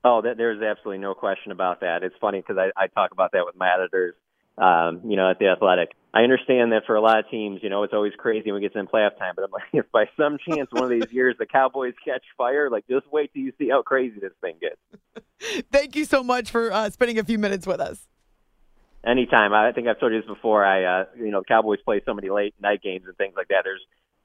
[0.03, 2.03] Oh, that, there's absolutely no question about that.
[2.03, 4.15] It's funny because I, I talk about that with my editors,
[4.57, 5.91] um, you know, at the Athletic.
[6.13, 8.65] I understand that for a lot of teams, you know, it's always crazy when it
[8.65, 9.33] gets in playoff time.
[9.35, 12.69] But I'm like, if by some chance one of these years the Cowboys catch fire,
[12.69, 15.65] like just wait till you see how crazy this thing gets.
[15.71, 18.07] Thank you so much for uh, spending a few minutes with us.
[19.05, 19.53] Anytime.
[19.53, 20.65] I think I've told you this before.
[20.65, 23.61] I, uh, you know, Cowboys play so many late night games and things like that.
[23.63, 23.81] There's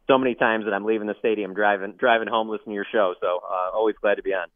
[0.09, 3.15] so many times that I'm leaving the stadium driving driving home listening to your show.
[3.21, 4.49] So uh, always glad to be on.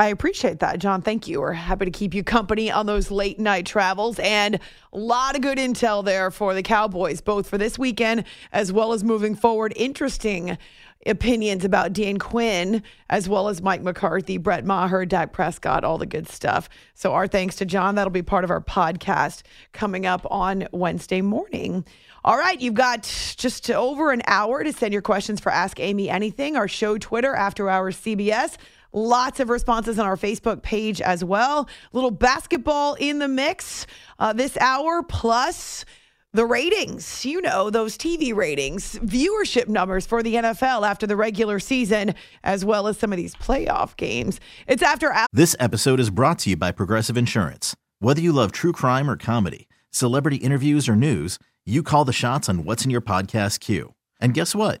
[0.00, 1.02] I appreciate that, Jon.
[1.02, 1.42] Thank you.
[1.42, 4.58] We're happy to keep you company on those late night travels and
[4.94, 8.94] a lot of good intel there for the Cowboys, both for this weekend as well
[8.94, 9.74] as moving forward.
[9.76, 10.56] Interesting
[11.04, 16.06] opinions about Dan Quinn as well as Mike McCarthy, Brett Maher, Dak Prescott, all the
[16.06, 16.70] good stuff.
[16.94, 17.96] So, our thanks to Jon.
[17.96, 19.42] That'll be part of our podcast
[19.74, 21.84] coming up on Wednesday morning.
[22.24, 23.02] All right, you've got
[23.36, 27.34] just over an hour to send your questions for Ask Amy Anything, our show Twitter,
[27.34, 28.56] After Hours CBS.
[28.92, 31.68] Lots of responses on our Facebook page as well.
[31.92, 33.86] Little basketball in the mix
[34.18, 35.84] uh, this hour, plus
[36.32, 37.24] the ratings.
[37.24, 42.64] You know, those TV ratings, viewership numbers for the NFL after the regular season, as
[42.64, 44.40] well as some of these playoff games.
[44.66, 45.14] It's after.
[45.32, 47.76] This episode is brought to you by Progressive Insurance.
[48.00, 52.48] Whether you love true crime or comedy, celebrity interviews or news, you call the shots
[52.48, 53.94] on what's in your podcast queue.
[54.20, 54.80] And guess what?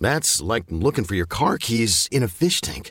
[0.00, 2.90] That's like looking for your car keys in a fish tank.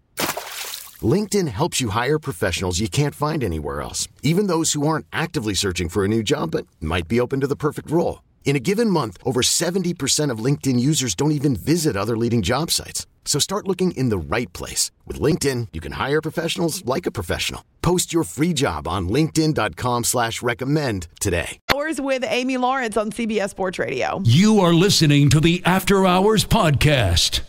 [1.03, 5.53] LinkedIn helps you hire professionals you can't find anywhere else, even those who aren't actively
[5.53, 8.23] searching for a new job but might be open to the perfect role.
[8.45, 12.71] In a given month, over 70% of LinkedIn users don't even visit other leading job
[12.71, 13.05] sites.
[13.25, 14.91] So start looking in the right place.
[15.05, 17.65] With LinkedIn, you can hire professionals like a professional.
[17.81, 21.59] Post your free job on linkedin.com slash recommend today.
[21.73, 24.21] Hours with Amy Lawrence on CBS Sports Radio.
[24.23, 27.41] You are listening to the After Hours Podcast.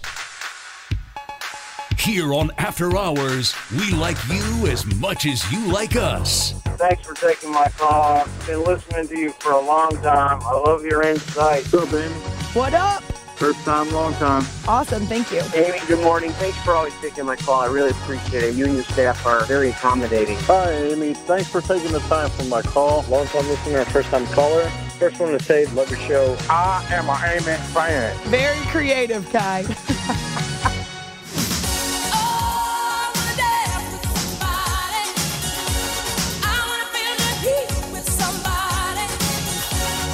[1.99, 6.53] Here on After Hours, we like you as much as you like us.
[6.77, 8.19] Thanks for taking my call.
[8.19, 10.41] I've been listening to you for a long time.
[10.43, 11.65] I love your insight.
[11.73, 12.15] What's up, Amy?
[12.53, 13.03] What up?
[13.37, 14.46] First time, long time.
[14.66, 15.07] Awesome.
[15.07, 15.42] Thank you.
[15.55, 16.31] Amy, good morning.
[16.33, 17.61] Thanks for always taking my call.
[17.61, 18.55] I really appreciate it.
[18.55, 20.38] You and your staff are very accommodating.
[20.40, 21.12] Hi, Amy.
[21.12, 23.05] Thanks for taking the time for my call.
[23.11, 24.70] Long time listener, first time caller.
[24.99, 26.37] First one to say, love your show.
[26.49, 28.16] I am an Amy fan.
[28.29, 29.66] Very creative, Kai.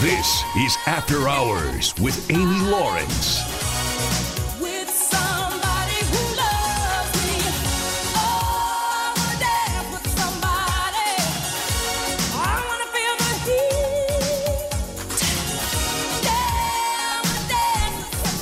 [0.02, 3.38] This is After Hours with Amy Lawrence.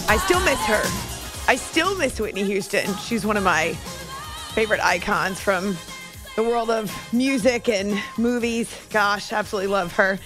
[0.09, 0.83] I still miss her.
[1.47, 2.97] I still miss Whitney Houston.
[2.97, 3.75] She's one of my
[4.55, 5.77] favorite icons from
[6.37, 8.75] the world of music and movies.
[8.89, 10.19] Gosh, absolutely love her.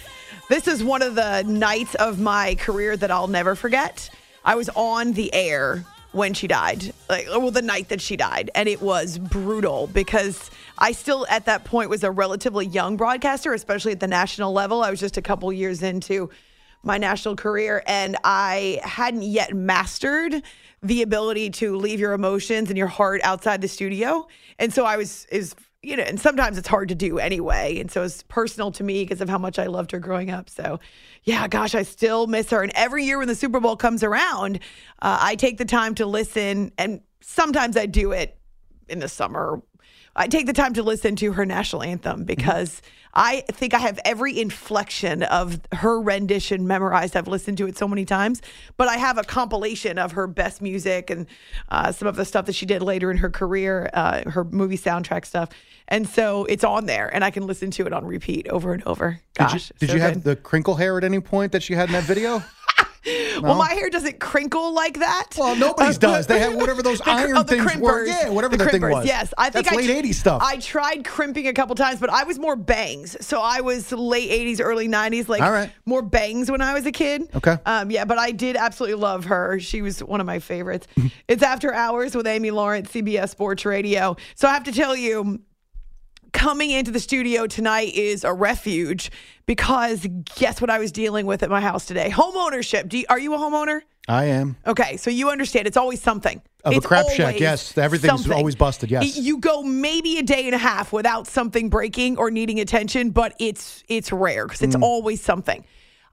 [0.50, 4.10] This is one of the nights of my career that I'll never forget.
[4.44, 8.50] I was on the air when she died, like well, the night that she died,
[8.54, 13.54] and it was brutal because I still at that point was a relatively young broadcaster,
[13.54, 14.82] especially at the national level.
[14.82, 16.28] I was just a couple years into
[16.82, 20.42] my national career, and I hadn't yet mastered
[20.82, 24.28] the ability to leave your emotions and your heart outside the studio.
[24.58, 27.78] And so I was is you know, and sometimes it's hard to do anyway.
[27.78, 30.48] And so it's personal to me because of how much I loved her growing up.
[30.48, 30.80] So,
[31.24, 32.62] yeah, gosh, I still miss her.
[32.62, 34.60] And every year when the Super Bowl comes around,
[35.00, 38.38] uh, I take the time to listen, and sometimes I do it
[38.88, 39.62] in the summer.
[40.16, 42.80] I take the time to listen to her national anthem because
[43.14, 47.16] I think I have every inflection of her rendition memorized.
[47.16, 48.42] I've listened to it so many times,
[48.76, 51.26] but I have a compilation of her best music and
[51.68, 54.78] uh, some of the stuff that she did later in her career, uh, her movie
[54.78, 55.50] soundtrack stuff.
[55.88, 58.82] And so it's on there, and I can listen to it on repeat over and
[58.84, 59.20] over.
[59.36, 61.74] Gosh, Did you, did so you have the crinkle hair at any point that she
[61.74, 62.42] had in that video?
[63.42, 65.30] Well, my hair doesn't crinkle like that.
[65.36, 66.26] Well, nobody's Uh, does.
[66.26, 68.06] They have whatever those the iron oh, the things were.
[68.06, 69.06] Yeah, whatever the that thing crimpers, was.
[69.06, 70.42] Yes, I think That's I late tr- 80s stuff.
[70.42, 73.16] I tried crimping a couple times, but I was more bangs.
[73.20, 75.70] So I was late 80s, early 90s, like All right.
[75.86, 77.28] more bangs when I was a kid.
[77.34, 77.56] Okay.
[77.66, 79.58] Um, yeah, but I did absolutely love her.
[79.60, 80.86] She was one of my favorites.
[81.28, 84.16] it's After Hours with Amy Lawrence, CBS Sports Radio.
[84.34, 85.40] So I have to tell you,
[86.34, 89.10] coming into the studio tonight is a refuge
[89.46, 92.10] because guess what I was dealing with at my house today?
[92.10, 92.88] Home ownership.
[92.88, 93.80] Do you, are you a homeowner?
[94.06, 94.56] I am.
[94.66, 96.42] Okay, so you understand it's always something.
[96.64, 97.78] Of a It's crap shack, yes.
[97.78, 98.32] Everything's something.
[98.32, 99.16] always busted, yes.
[99.16, 103.34] You go maybe a day and a half without something breaking or needing attention, but
[103.38, 104.64] it's it's rare because Mm.
[104.66, 105.64] it's always something.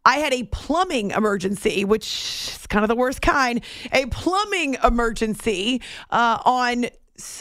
[0.05, 3.61] I had a plumbing emergency, which is kind of the worst kind.
[3.91, 6.85] A plumbing emergency uh, on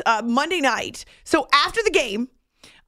[0.07, 1.05] uh, Monday night.
[1.25, 2.29] So after the game,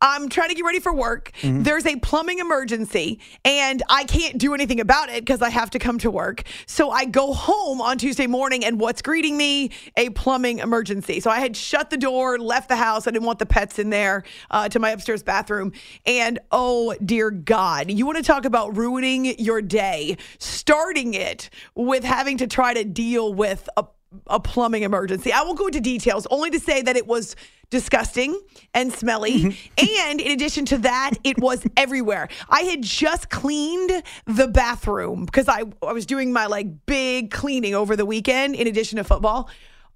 [0.03, 1.31] I'm trying to get ready for work.
[1.62, 5.79] There's a plumbing emergency, and I can't do anything about it because I have to
[5.79, 6.43] come to work.
[6.67, 9.71] So I go home on Tuesday morning, and what's greeting me?
[9.97, 11.21] A plumbing emergency.
[11.21, 13.07] So I had shut the door, left the house.
[13.07, 15.73] I didn't want the pets in there uh, to my upstairs bathroom.
[16.05, 22.03] And oh, dear God, you want to talk about ruining your day, starting it with
[22.03, 23.85] having to try to deal with a
[24.27, 25.33] a plumbing emergency.
[25.33, 27.37] I won't go into details, only to say that it was
[27.70, 28.38] disgusting
[28.75, 29.44] and smelly.
[29.44, 29.85] Mm-hmm.
[30.09, 32.29] and in addition to that, it was everywhere.
[32.48, 37.75] I had just cleaned the bathroom because I, I was doing my like big cleaning
[37.75, 39.48] over the weekend in addition to football.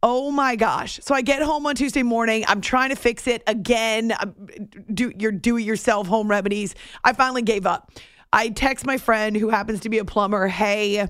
[0.02, 1.00] Oh my gosh.
[1.02, 2.44] So I get home on Tuesday morning.
[2.48, 4.12] I'm trying to fix it again.
[4.12, 4.34] I'm-
[4.92, 6.74] Do your do it yourself home remedies.
[7.04, 7.90] I finally gave up.
[8.32, 11.08] I text my friend who happens to be a plumber, hey,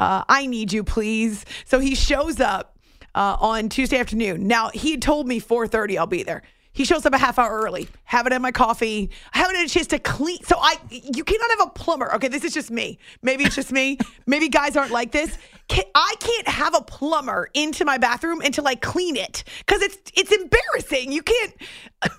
[0.00, 1.44] uh, I need you, please.
[1.66, 2.78] So he shows up
[3.14, 4.46] uh, on Tuesday afternoon.
[4.46, 6.42] Now he told me 4:30 I'll be there.
[6.72, 7.88] He shows up a half hour early.
[8.04, 9.10] Haven't had my coffee.
[9.32, 10.42] Haven't had a chance to clean.
[10.44, 12.14] So I, you cannot have a plumber.
[12.14, 12.98] Okay, this is just me.
[13.22, 13.98] Maybe it's just me.
[14.24, 15.36] Maybe guys aren't like this.
[15.70, 19.98] Can, I can't have a plumber into my bathroom until I clean it because it's
[20.16, 21.12] it's embarrassing.
[21.12, 21.54] You can't.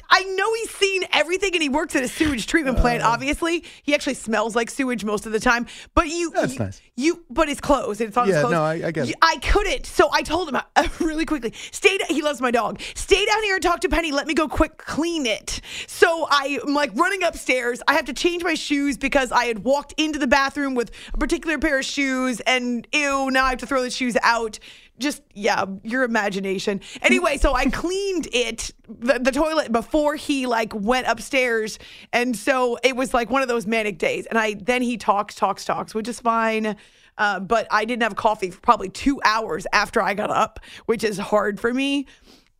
[0.10, 3.04] I know he's seen everything and he works at a sewage treatment plant.
[3.04, 5.66] Obviously, he actually smells like sewage most of the time.
[5.96, 6.82] But you, That's you, nice.
[6.96, 8.00] you, but it's closed.
[8.00, 8.52] It's on his Yeah, clothes.
[8.54, 9.16] no, I- I get it.
[9.24, 9.86] I couldn't.
[9.88, 12.80] So I told him uh, really quickly, stay, he loves my dog.
[12.94, 14.12] Stay down here and talk to Penny.
[14.12, 15.62] Let me go quick clean it.
[15.88, 17.82] So I'm like running upstairs.
[17.88, 21.18] I have to change my shoes because I had walked into the bathroom with a
[21.18, 24.60] particular pair of shoes and ew, now I have to throw the shoes out.
[25.00, 26.82] Just, yeah, your imagination.
[27.02, 31.80] Anyway, so I cleaned it, the, the toilet, before he like went upstairs.
[32.14, 34.28] And so it was like one of those manic days.
[34.28, 36.76] And I, then he talks, talks, talks, which is fine.
[37.18, 41.04] Uh, but I didn't have coffee for probably two hours after I got up, which
[41.04, 42.06] is hard for me.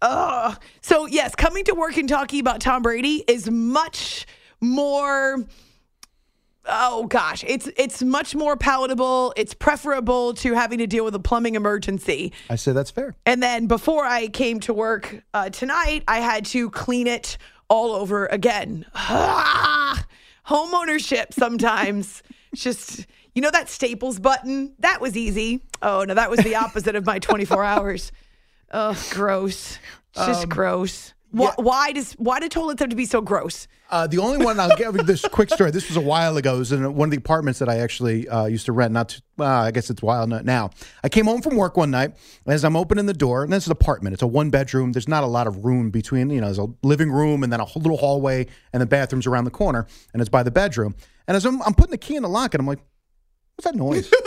[0.02, 0.60] Ugh.
[0.82, 4.26] So, yes, coming to work and talking about Tom Brady is much
[4.60, 5.46] more.
[6.66, 9.34] Oh gosh, it's it's much more palatable.
[9.36, 12.34] It's preferable to having to deal with a plumbing emergency.
[12.50, 13.16] I say that's fair.
[13.26, 17.94] And then before I came to work uh, tonight, I had to clean it all
[17.94, 18.86] over again.
[18.96, 20.06] Ah,
[20.44, 22.22] home ownership sometimes.
[22.56, 24.74] Just, you know, that Staples button?
[24.80, 25.62] That was easy.
[25.82, 28.12] Oh, no, that was the opposite of my 24 hours.
[28.74, 29.80] Oh, gross.
[30.14, 31.14] It's just gross.
[31.32, 33.68] Why, why does why do toilets have to be so gross?
[33.92, 35.70] Uh, the only one I'll give you this quick story.
[35.70, 36.56] This was a while ago.
[36.56, 38.94] It was in one of the apartments that I actually uh, used to rent.
[38.94, 40.70] Not, too, uh, I guess it's a while now.
[41.04, 42.14] I came home from work one night
[42.46, 44.14] as I'm opening the door, and this is an apartment.
[44.14, 44.94] It's a one bedroom.
[44.94, 46.30] There's not a lot of room between.
[46.30, 49.44] You know, there's a living room and then a little hallway, and the bathroom's around
[49.44, 50.96] the corner, and it's by the bedroom.
[51.28, 52.80] And as I'm, I'm putting the key in the lock, and I'm like,
[53.56, 54.10] "What's that noise?"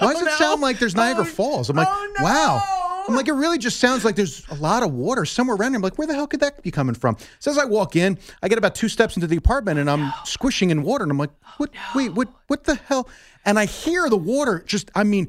[0.00, 1.70] Why does it sound like there's Niagara Falls?
[1.70, 2.24] I'm like, oh, no.
[2.24, 2.77] wow.
[3.08, 5.76] I'm like, it really just sounds like there's a lot of water somewhere around here.
[5.76, 7.16] I'm like, where the hell could that be coming from?
[7.38, 10.12] So as I walk in, I get about two steps into the apartment and I'm
[10.24, 11.04] squishing in water.
[11.04, 11.70] And I'm like, oh, what?
[11.94, 12.28] Wait, what?
[12.48, 13.08] What the hell?
[13.46, 15.28] And I hear the water just, I mean,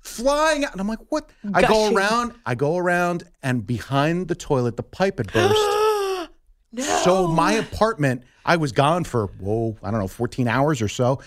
[0.00, 0.72] flying out.
[0.72, 1.30] And I'm like, what?
[1.54, 5.56] I go around, I go around, and behind the toilet, the pipe had burst.
[7.02, 11.20] So my apartment, I was gone for whoa, I don't know, 14 hours or so.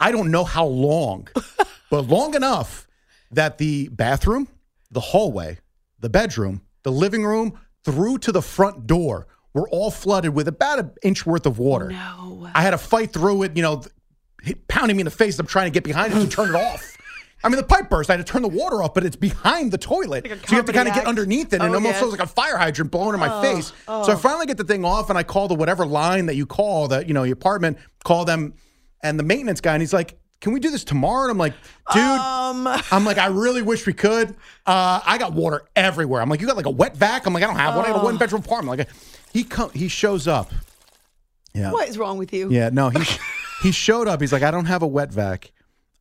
[0.00, 1.28] I don't know how long,
[1.90, 2.86] but long enough
[3.30, 4.48] that the bathroom,
[4.90, 5.58] the hallway,
[6.00, 10.78] the bedroom, the living room, through to the front door were all flooded with about
[10.78, 11.88] an inch worth of water.
[11.90, 12.48] No.
[12.54, 13.82] I had to fight through it, you know,
[14.68, 15.38] pounding me in the face.
[15.38, 16.92] I'm trying to get behind it to turn it off.
[17.44, 18.08] I mean, the pipe burst.
[18.10, 20.28] I had to turn the water off, but it's behind the toilet.
[20.28, 22.00] Like so you have to kind of get underneath it, and Oh, it almost yeah.
[22.00, 23.72] feels like a fire hydrant blowing in my face.
[23.86, 26.46] So I finally get the thing off, and I call the whatever line that you
[26.46, 28.54] call, that you know, your apartment, call them,
[29.02, 31.54] and the maintenance guy, and he's like, "Can we do this tomorrow?" And I'm like,
[31.92, 34.30] "Dude, Um, I'm like, I really wish we could.
[34.66, 36.20] Uh, I got water everywhere.
[36.22, 37.26] I'm like, you got like a wet vac?
[37.26, 37.84] I'm like, I don't have one.
[37.84, 38.78] I got a one bedroom apartment.
[38.78, 38.88] Like,
[39.32, 40.52] he come, he shows up.
[41.54, 42.50] Yeah, what is wrong with you?
[42.50, 42.68] yeah.
[42.70, 43.02] No, he
[43.62, 44.20] he showed up.
[44.20, 45.50] He's like, I don't have a wet vac.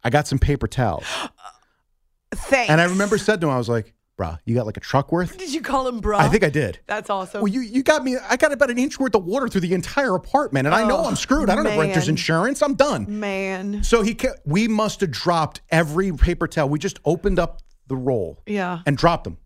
[0.04, 1.06] I got some paper towels.
[2.36, 2.70] Thanks.
[2.70, 5.12] And I remember said to him, I was like, bruh, you got like a truck
[5.12, 5.38] worth?
[5.38, 6.18] Did you call him bro?
[6.18, 6.80] I think I did.
[6.88, 7.42] That's awesome.
[7.42, 8.18] Well, you, you got me.
[8.18, 10.98] I got about an inch worth of water through the entire apartment, and I know
[10.98, 11.50] Oh, I'm screwed.
[11.50, 12.14] I don't have renter's man.
[12.14, 12.62] insurance.
[12.62, 13.20] I'm done.
[13.20, 13.84] Man.
[13.84, 16.70] So he, ca- we must have dropped every paper towel.
[16.70, 18.80] We just opened up the roll, Yeah.
[18.86, 19.38] and dropped them.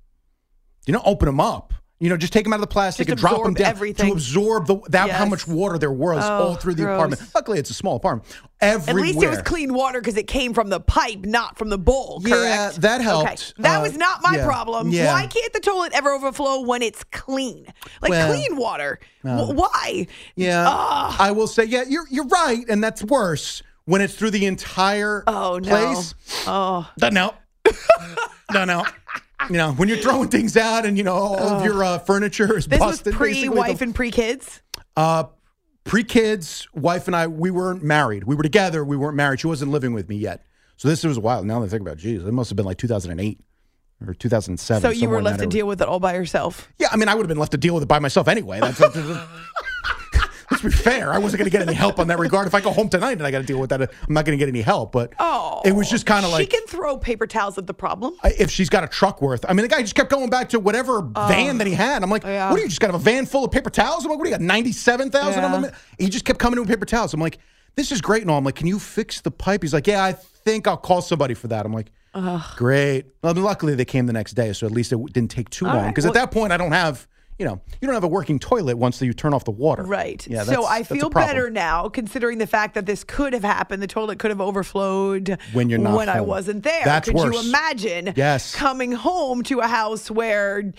[0.86, 1.74] You don't open them up.
[2.02, 4.08] You know, just take them out of the plastic Just and drop them down everything.
[4.08, 6.96] to absorb the that how much water there was Oh, all through the gross.
[6.96, 7.22] apartment.
[7.36, 8.26] Luckily, it's a small apartment.
[8.62, 9.04] Everywhere.
[9.04, 11.78] At least it was clean water because it came from the pipe, not from the
[11.78, 12.22] bowl.
[12.26, 12.82] Yeah, Correct.
[12.82, 13.04] that Okay.
[13.04, 13.54] helped.
[13.58, 14.92] That Uh, was not my yeah, problem.
[14.92, 15.12] yeah.
[15.12, 17.66] Why can't the toilet ever overflow when it's clean?
[18.02, 19.00] Like Well, clean water.
[19.24, 20.08] Wh- why?
[20.38, 21.18] Yeah, Ah.
[21.20, 25.24] I will say, yeah, you're you're right, and that's worse when it's through the entire
[25.28, 25.68] Oh, no.
[25.70, 26.16] place.
[26.48, 26.88] Oh.
[26.98, 27.34] Don't know.
[28.54, 28.86] no, no.
[29.50, 32.58] You know, when you're throwing things out and you know all of your uh, furniture
[32.58, 33.14] is busted.
[33.14, 34.62] This was pre-wife and pre kids.
[34.98, 35.26] uh,
[35.86, 38.26] pre kids, wife and I, we weren't married.
[38.26, 38.84] We were together.
[38.84, 39.40] We weren't married.
[39.40, 40.46] She wasn't living with me yet.
[40.78, 41.44] So this was a while.
[41.44, 43.40] Now that I think about, it, geez, it must have been like 2008
[44.08, 44.82] or 2007.
[44.82, 46.70] So you were left to deal with it all by yourself.
[46.78, 48.60] Yeah, I mean, I would have been left to deal with it by myself anyway.
[48.60, 48.80] That's,
[50.52, 51.12] let's be fair.
[51.14, 52.48] I wasn't going to get any help on that regard.
[52.48, 54.38] If I go home tonight and I got to deal with that, I'm not going
[54.38, 54.92] to get any help.
[54.92, 55.62] But Oh.
[55.66, 58.16] it was just kind of like she can throw paper towels at the problem.
[58.24, 59.46] If she's got a truck worth.
[59.48, 61.28] I mean, the guy just kept going back to whatever oh.
[61.28, 62.04] van that he had.
[62.04, 62.24] I'm like.
[62.24, 62.50] Yeah.
[62.50, 64.06] what do you just got a van full of paper towels?
[64.06, 64.42] I'm like, what do you got?
[64.42, 65.72] Ninety-seven thousand of them.
[65.98, 67.14] He just kept coming in with paper towels.
[67.14, 67.40] I'm like,
[67.76, 68.38] this is great and all.
[68.38, 69.62] I'm like, can you fix the pipe?
[69.64, 71.66] He's like, yeah, I think I'll call somebody for that.
[71.66, 71.92] I'm like,
[72.56, 73.06] great.
[73.22, 75.66] Well, luckily they came the next day, so at least it w- didn't take too
[75.68, 75.84] All long.
[75.84, 77.08] right, Because well- at that point, I don't have.
[77.40, 79.84] You know, you don't have a working toilet once you turn off the water.
[79.84, 80.26] Right.
[80.28, 80.44] Yeah.
[80.44, 83.82] so I feel better now, considering the fact that this could have happened.
[83.82, 86.84] The toilet could have overflowed When you're not when I wasn't there.
[86.84, 87.34] That's could worse.
[87.34, 88.14] you imagine?
[88.18, 88.54] Yes.
[88.54, 90.74] Coming home to a house where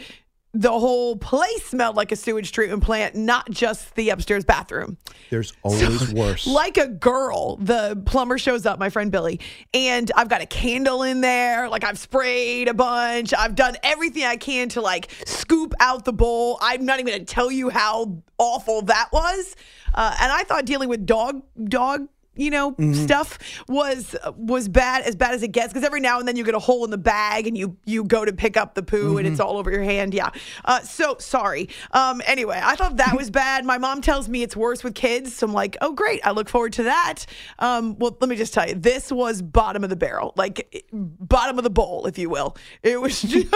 [0.52, 4.98] the whole place smelled like a sewage treatment plant, not just the upstairs bathroom.
[5.30, 6.46] There's always worse.
[6.60, 9.40] Like a girl, the plumber shows up, my friend Billy,
[9.72, 11.68] and I've got a candle in there.
[11.68, 13.32] Like I've sprayed a bunch.
[13.32, 16.58] I've done everything I can to like scoop out the bowl.
[16.60, 19.54] I'm not even going to tell you how awful that was.
[19.94, 22.08] Uh, and I thought dealing with dog, dog.
[22.36, 23.38] You know, stuff
[23.68, 26.54] was was bad as bad as it gets because every now and then you get
[26.54, 29.26] a hole in the bag and you you go to pick up the poo and
[29.26, 30.14] it's all over your hand.
[30.14, 30.30] Yeah.
[30.64, 31.68] Uh, so sorry.
[31.90, 32.22] Um.
[32.24, 33.64] Anyway, I thought that was bad.
[33.64, 36.48] My mom tells me it's worse with kids, so I'm like, oh great, I look
[36.48, 37.26] forward to that.
[37.58, 37.98] Um.
[37.98, 41.64] Well, let me just tell you, this was bottom of the barrel, like bottom of
[41.64, 42.56] the bowl, if you will.
[42.82, 43.50] It was just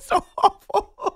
[0.00, 1.07] so awful.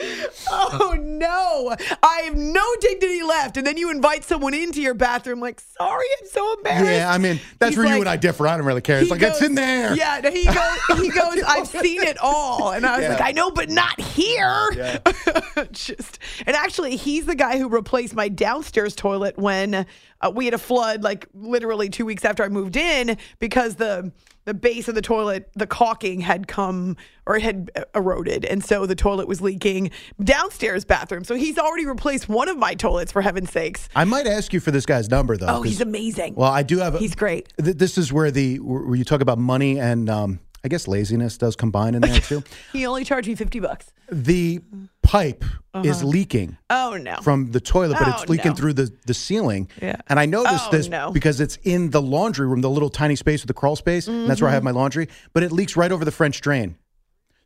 [0.50, 3.56] Oh no, I have no dignity left.
[3.56, 6.90] And then you invite someone into your bathroom, like, sorry, I'm so embarrassed.
[6.90, 8.46] yeah, I mean, that's He's where you and I differ.
[8.48, 9.00] I don't really care.
[9.00, 9.94] It's like it's in there.
[9.94, 11.00] Yeah, he goes.
[11.00, 11.42] He goes.
[11.46, 13.12] I've seen it all, and I was Yeah.
[13.14, 14.70] like, I know, but not here.
[15.72, 19.86] Just and actually, he's the guy who replaced my downstairs toilet when
[20.20, 24.12] uh, we had a flood, like literally two weeks after I moved in, because the
[24.44, 26.96] the base of the toilet, the caulking had come
[27.26, 29.90] or it had uh, eroded, and so the toilet was leaking
[30.24, 31.22] downstairs bathroom.
[31.22, 33.90] So he's already replaced one of my toilets, for heaven's sakes.
[33.94, 35.46] I might ask you for this guy's number though.
[35.48, 36.34] Oh, he's amazing.
[36.34, 36.94] Well, I do have.
[36.94, 37.52] A, He's great.
[37.62, 41.38] th- this is where the where you talk about money and um, I guess laziness
[41.38, 42.42] does combine in there too.
[42.72, 43.86] He only charged me fifty bucks.
[44.10, 44.60] the
[45.02, 45.44] pipe
[45.84, 47.16] is leaking Oh no.
[47.22, 48.14] from the toilet, but Uh-huh.
[48.18, 48.54] Oh, it's leaking no.
[48.56, 49.68] through the the ceiling.
[49.80, 49.96] Yeah.
[50.08, 51.10] And I noticed Oh, this no.
[51.12, 54.08] because it's in the laundry room, the little tiny space with the crawl space.
[54.08, 54.74] And that's where I have Mm-hmm.
[54.74, 56.76] my laundry, but it leaks right over the French drain.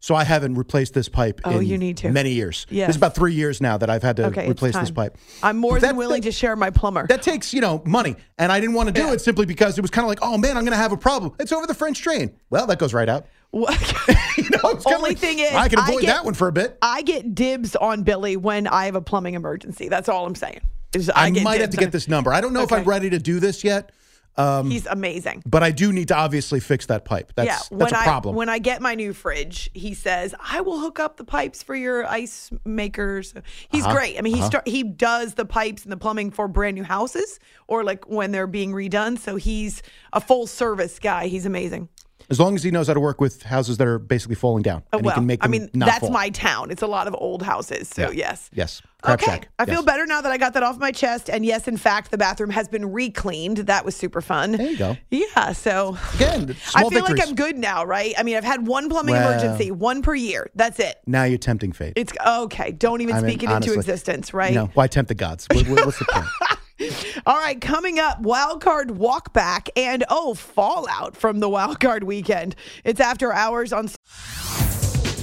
[0.03, 2.11] So I haven't replaced this pipe Oh, in you need to.
[2.11, 2.67] many years.
[2.69, 2.89] Yes.
[2.89, 5.17] This is about three years now that I've had to Okay, replace this pipe.
[5.45, 7.07] I'm more But than willing to share my plumber.
[7.07, 8.17] That takes, you know, money.
[8.37, 9.13] And I didn't want to do Yeah.
[9.13, 10.97] it simply because it was kind of like, oh man, I'm going to have a
[10.97, 11.35] problem.
[11.39, 12.37] It's over the French drain.
[12.51, 13.27] Well, that goes right out.
[14.39, 16.53] You know, Only like, thing is, I can I avoid get- that one for a
[16.53, 16.79] bit.
[16.83, 19.89] I get dibs on Billy when I have a plumbing emergency.
[19.91, 20.63] That's all I'm saying.
[20.97, 22.33] Is I, I, might have to get this number.
[22.33, 23.93] I don't know if I'm ready to do this yet,
[24.37, 25.43] He's amazing.
[25.47, 27.33] but I do need to obviously fix that pipe.
[27.35, 28.35] That's, yeah, that's when a I problem.
[28.35, 31.75] when I get my new fridge, he says I will hook up the pipes for
[31.75, 33.35] your ice makers.
[33.69, 34.19] He's Uh-huh, great.
[34.19, 37.39] I mean, he start he does the pipes and the plumbing for brand new houses
[37.69, 39.19] or like when they're being redone.
[39.19, 41.27] So he's a full service guy.
[41.27, 41.89] He's amazing.
[42.31, 44.83] As long as he knows how to work with houses that are basically falling down.
[44.93, 45.49] Uh, And well, he can make them.
[45.49, 46.11] I mean, that's fall.
[46.11, 46.71] my town.
[46.71, 47.89] It's a lot of old houses.
[47.89, 48.51] So yes.
[48.53, 48.83] Yes.
[49.03, 49.31] Crap okay.
[49.33, 49.49] shack.
[49.59, 51.29] I feel better now that I got that off my chest.
[51.29, 53.57] And yes, in fact, the bathroom has been re-cleaned.
[53.59, 54.53] That was super fun.
[54.53, 54.97] There you go.
[55.11, 55.53] Yeah.
[55.53, 57.19] So Again, I feel victories.
[57.19, 58.15] like I'm good now, right?
[58.17, 60.49] I mean, I've had one plumbing Well- emergency, one per year.
[60.55, 61.01] That's it.
[61.07, 61.95] Now you're tempting fate.
[61.97, 62.71] It's okay.
[62.71, 63.73] Don't even I mean, speak it honestly.
[63.75, 64.55] into existence, right?
[64.55, 65.49] No, why tempt the gods?
[65.53, 66.27] What- what's the point?
[67.27, 72.05] All right, coming up, wild card walk back and oh, fallout from the wild card
[72.05, 72.55] weekend.
[72.85, 73.89] It's after hours on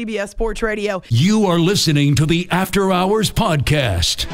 [0.00, 1.02] CBS Sports Radio.
[1.08, 4.28] You are listening to the After Hours Podcast.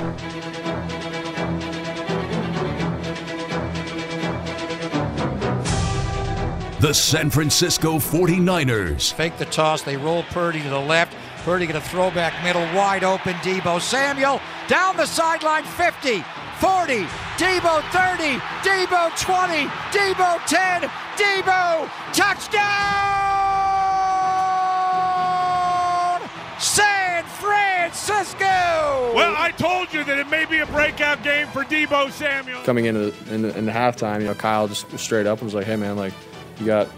[6.80, 9.14] The San Francisco 49ers.
[9.14, 9.80] Fake the toss.
[9.80, 11.16] They roll Purdy to the left.
[11.44, 13.32] Purdy get a throwback middle, wide open.
[13.36, 16.22] Deebo Samuel down the sideline, 50,
[16.60, 17.04] 40,
[17.38, 23.23] Deebo 30, Deebo 20, Deebo 10, Deebo touchdown!
[26.64, 28.46] San Francisco!
[29.14, 32.62] Well, I told you that it may be a breakout game for Deebo Samuel.
[32.62, 35.66] coming into in the, in the halftime, you know, Kyle just straight up was like,
[35.66, 36.14] "Hey, man, like,
[36.58, 36.88] you got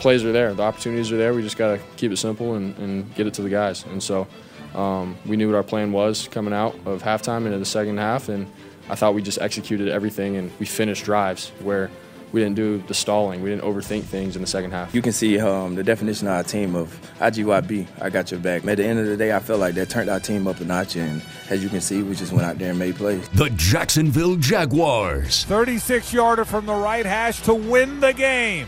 [0.00, 1.32] plays are there, the opportunities are there.
[1.32, 4.02] We just got to keep it simple and, and get it to the guys." And
[4.02, 4.26] so
[4.74, 8.28] um, we knew what our plan was coming out of halftime into the second half,
[8.28, 8.50] and
[8.88, 11.88] I thought we just executed everything and we finished drives where
[12.32, 14.94] we didn't do the stalling, we didn't overthink things in the second half.
[14.94, 18.66] You can see um, the definition of our team of IGYB, I got your back.
[18.66, 20.64] At the end of the day, I felt like that turned our team up a
[20.64, 23.28] notch, and as you can see, we just went out there and made plays.
[23.30, 25.44] The Jacksonville Jaguars.
[25.44, 28.66] 36 yarder from the right hash to win the game.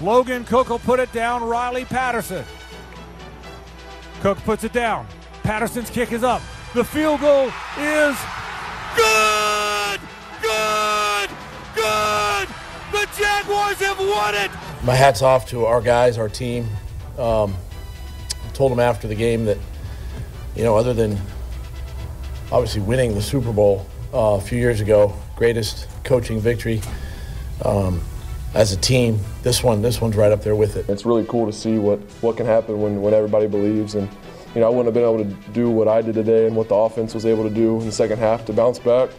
[0.00, 1.42] Logan Cooke will put it down.
[1.42, 2.44] Riley Patterson.
[4.20, 5.06] Cooke puts it down.
[5.42, 6.42] Patterson's kick is up.
[6.74, 8.16] The field goal is
[8.96, 9.76] good!
[9.96, 10.00] Good!
[10.42, 11.05] Good!
[14.06, 14.50] Won it!
[14.82, 16.68] My hat's off to our guys, our team.
[17.18, 17.54] Um,
[18.52, 19.58] told them after the game that,
[20.54, 21.18] you know, other than
[22.50, 26.80] obviously winning the Super Bowl uh, a few years ago, greatest coaching victory
[27.64, 28.00] um,
[28.54, 29.18] as a team.
[29.42, 30.88] This one, this one's right up there with it.
[30.88, 33.94] It's really cool to see what, what can happen when, when everybody believes.
[33.94, 34.08] And,
[34.54, 36.68] you know, I wouldn't have been able to do what I did today and what
[36.68, 39.10] the offense was able to do in the second half to bounce back.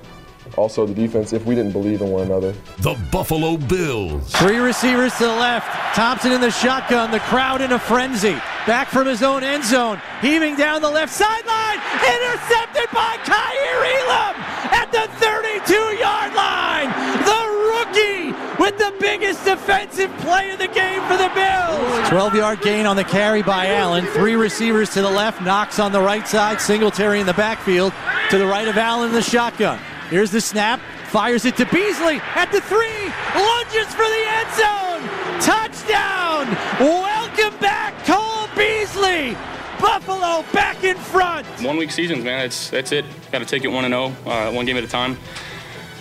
[0.55, 2.53] Also, the defense, if we didn't believe in one another.
[2.79, 4.31] The Buffalo Bills.
[4.33, 5.67] Three receivers to the left.
[5.95, 7.11] Thompson in the shotgun.
[7.11, 8.37] The crowd in a frenzy.
[8.65, 10.01] Back from his own end zone.
[10.21, 11.79] Heaving down the left sideline.
[12.03, 14.35] Intercepted by Kaiir Elam
[14.73, 16.89] at the 32 yard line.
[17.25, 17.41] The
[17.73, 18.31] rookie
[18.61, 22.09] with the biggest defensive play of the game for the Bills.
[22.09, 24.05] 12 yard gain on the carry by Allen.
[24.07, 25.41] Three receivers to the left.
[25.41, 26.61] Knox on the right side.
[26.61, 27.93] Singletary in the backfield.
[28.29, 29.79] To the right of Allen in the shotgun.
[30.09, 30.79] Here's the snap.
[31.09, 33.11] Fires it to Beasley at the three.
[33.35, 35.01] Lunges for the end zone.
[35.41, 36.47] Touchdown.
[36.79, 39.35] Welcome back, Cole Beasley.
[39.81, 41.45] Buffalo back in front.
[41.61, 42.39] One week seasons, man.
[42.39, 43.03] That's that's it.
[43.33, 45.17] Got to take it one and zero, uh, one game at a time.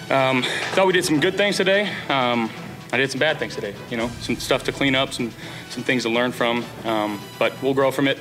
[0.08, 1.88] Um, thought we did some good things today.
[2.08, 2.48] Um,
[2.92, 3.74] I I did some bad things today.
[3.90, 5.32] You know, some stuff to clean up, some
[5.68, 6.64] some things to learn from.
[6.84, 8.18] Um, but we'll grow from it.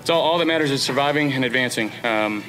[0.00, 1.92] It's all, all that matters is surviving and advancing.
[2.02, 2.42] Um,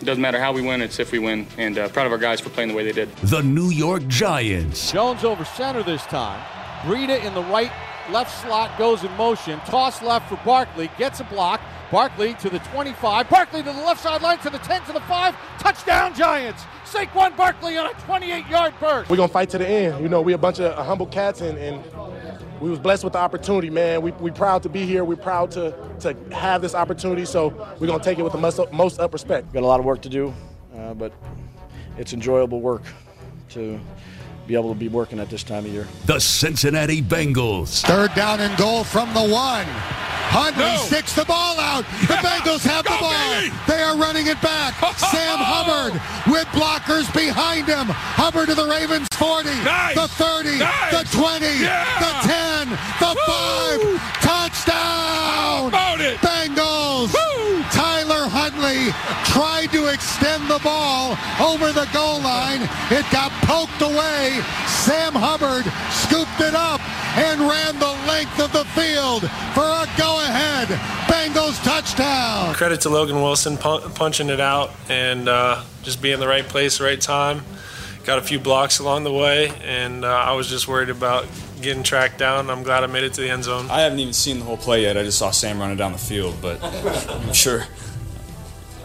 [0.00, 1.46] it doesn't matter how we win; it's if we win.
[1.58, 3.14] And uh, proud of our guys for playing the way they did.
[3.16, 4.92] The New York Giants.
[4.92, 6.40] Jones over center this time.
[6.82, 7.72] Breida in the right,
[8.10, 9.58] left slot goes in motion.
[9.60, 10.90] Toss left for Barkley.
[10.98, 11.60] Gets a block.
[11.90, 13.30] Barkley to the 25.
[13.30, 15.36] Barkley to the left sideline to the 10 to the 5.
[15.60, 16.64] Touchdown Giants.
[16.84, 19.10] Saquon Barkley on a 28-yard burst.
[19.10, 20.02] We're gonna fight to the end.
[20.02, 21.82] You know, we're a bunch of humble cats, and, and
[22.60, 24.02] we was blessed with the opportunity, man.
[24.02, 25.04] We we proud to be here.
[25.04, 27.24] We're proud to to have this opportunity.
[27.24, 27.48] So
[27.78, 29.52] we're gonna take it with the most most up respect.
[29.52, 30.32] Got a lot of work to do,
[30.76, 31.12] uh, but
[31.98, 32.82] it's enjoyable work
[33.50, 33.78] to
[34.46, 35.86] be able to be working at this time of year.
[36.06, 37.82] The Cincinnati Bengals.
[37.82, 39.66] Third down and goal from the one.
[40.34, 40.76] Huntley no.
[40.82, 41.84] sticks the ball out.
[42.08, 43.14] The Bengals have the ball.
[43.38, 43.54] Baby.
[43.68, 44.74] They are running it back.
[44.98, 45.94] Sam Hubbard
[46.26, 47.86] with blockers behind him.
[47.86, 49.94] Hubbard to the Ravens 40, nice.
[49.94, 50.90] the 30, nice.
[50.90, 51.86] the 20, yeah.
[52.02, 52.68] the 10,
[52.98, 53.98] the Woo.
[53.98, 54.24] 5.
[54.26, 55.70] Touchdown!
[56.18, 57.14] Bengals!
[57.14, 57.33] Woo.
[58.92, 62.62] Tyler tried to extend the ball over the goal line.
[62.90, 64.40] It got poked away.
[64.66, 66.80] Sam Hubbard scooped it up
[67.16, 69.22] and ran the length of the field
[69.54, 70.68] for a go-ahead
[71.08, 72.54] Bengals touchdown.
[72.54, 76.80] Credit to Logan Wilson punching it out and uh, just being in the right place,
[76.80, 77.42] right time.
[78.04, 81.26] Got a few blocks along the way, and uh, I was just worried about
[81.62, 82.50] getting tracked down.
[82.50, 83.70] I'm glad I made it to the end zone.
[83.70, 84.98] I haven't even seen the whole play yet.
[84.98, 86.62] I just saw Sam running down the field, but
[87.10, 87.64] I'm sure.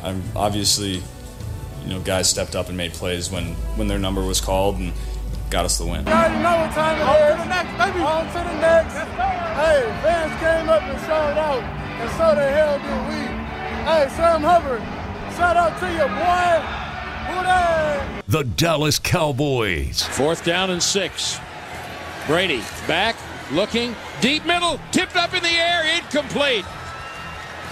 [0.03, 1.01] I'm obviously,
[1.83, 4.93] you know, guys stepped up and made plays when when their number was called, and
[5.49, 6.05] got us the win.
[6.05, 7.09] You already know what time it is.
[7.09, 7.99] On to the next, baby.
[8.03, 8.93] On to the next.
[9.59, 13.21] Hey, fans came up and showed out, and so the hell did we.
[13.85, 14.81] Hey, Sam Hubbard,
[15.35, 16.79] shout out to you, boy.
[17.29, 18.21] Hooray!
[18.27, 20.03] The Dallas Cowboys.
[20.03, 21.39] Fourth down and six.
[22.27, 23.15] Brady back,
[23.51, 26.65] looking, deep middle, tipped up in the air, incomplete.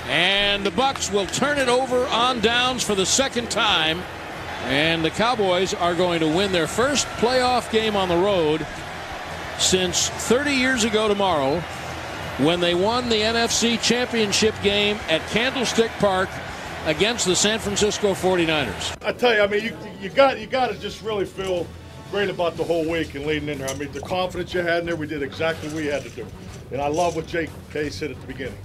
[0.08, 4.02] And the Bucs will turn it over on downs for the second time.
[4.64, 8.66] And the Cowboys are going to win their first playoff game on the road
[9.60, 11.60] since 30 years ago tomorrow
[12.38, 16.30] when they won the NFC Championship game at Candlestick Park
[16.86, 18.96] against the San Francisco 49ers.
[19.06, 21.68] I tell you, I mean, you, you got you got to just really feel
[22.12, 23.70] great about the whole week and leading in there.
[23.70, 26.10] I mean, the confidence you had in there, we did exactly what we had to
[26.10, 26.26] do.
[26.72, 28.58] And I love what Jake K said at the beginning.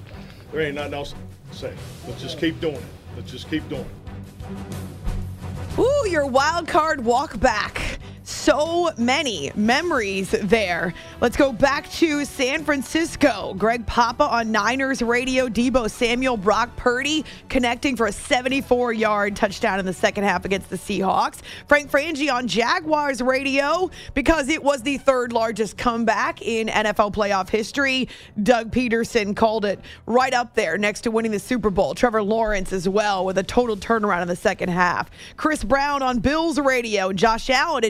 [0.52, 1.14] There ain't nothing else
[1.54, 1.72] say.
[2.06, 2.82] Let's just keep doing it.
[3.16, 5.78] Let's just keep doing it.
[5.78, 7.98] Ooh, your wild card walk back
[8.32, 10.94] so many memories there.
[11.20, 13.54] Let's go back to San Francisco.
[13.56, 19.78] Greg Papa on Niners radio, Deebo Samuel, Brock Purdy connecting for a 74 yard touchdown
[19.78, 21.40] in the second half against the Seahawks.
[21.68, 27.50] Frank Frangie on Jaguars radio because it was the third largest comeback in NFL playoff
[27.50, 28.08] history.
[28.42, 31.94] Doug Pederson called it right up there next to winning the Super Bowl.
[31.94, 35.10] Trevor Lawrence as well with a total turnaround in the second half.
[35.36, 37.84] Chris Brown on Bills radio, Josh Allen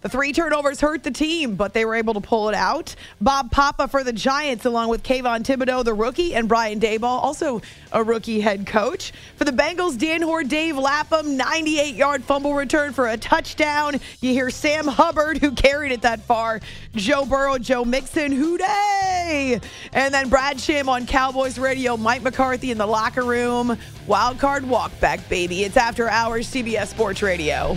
[0.00, 2.94] the three turnovers hurt the team, but they were able to pull it out.
[3.20, 7.60] Bob Papa for the Giants, along with Kayvon Thibodeaux, the rookie, and Brian Daboll, also
[7.90, 9.12] a rookie head coach.
[9.34, 13.98] For the Bengals, Dan Hoard, Dave Lapham, 98 yard fumble return for a touchdown.
[14.20, 16.60] You hear Sam Hubbard, who carried it that far,
[16.94, 19.60] Joe Burrow, Joe Mixon, Who Dey!
[19.92, 23.76] And then Brad Sham on Cowboys Radio, Mike McCarthy in the locker room.
[24.06, 25.64] Wild card walk back, baby.
[25.64, 27.76] It's after hours, CBS Sports Radio.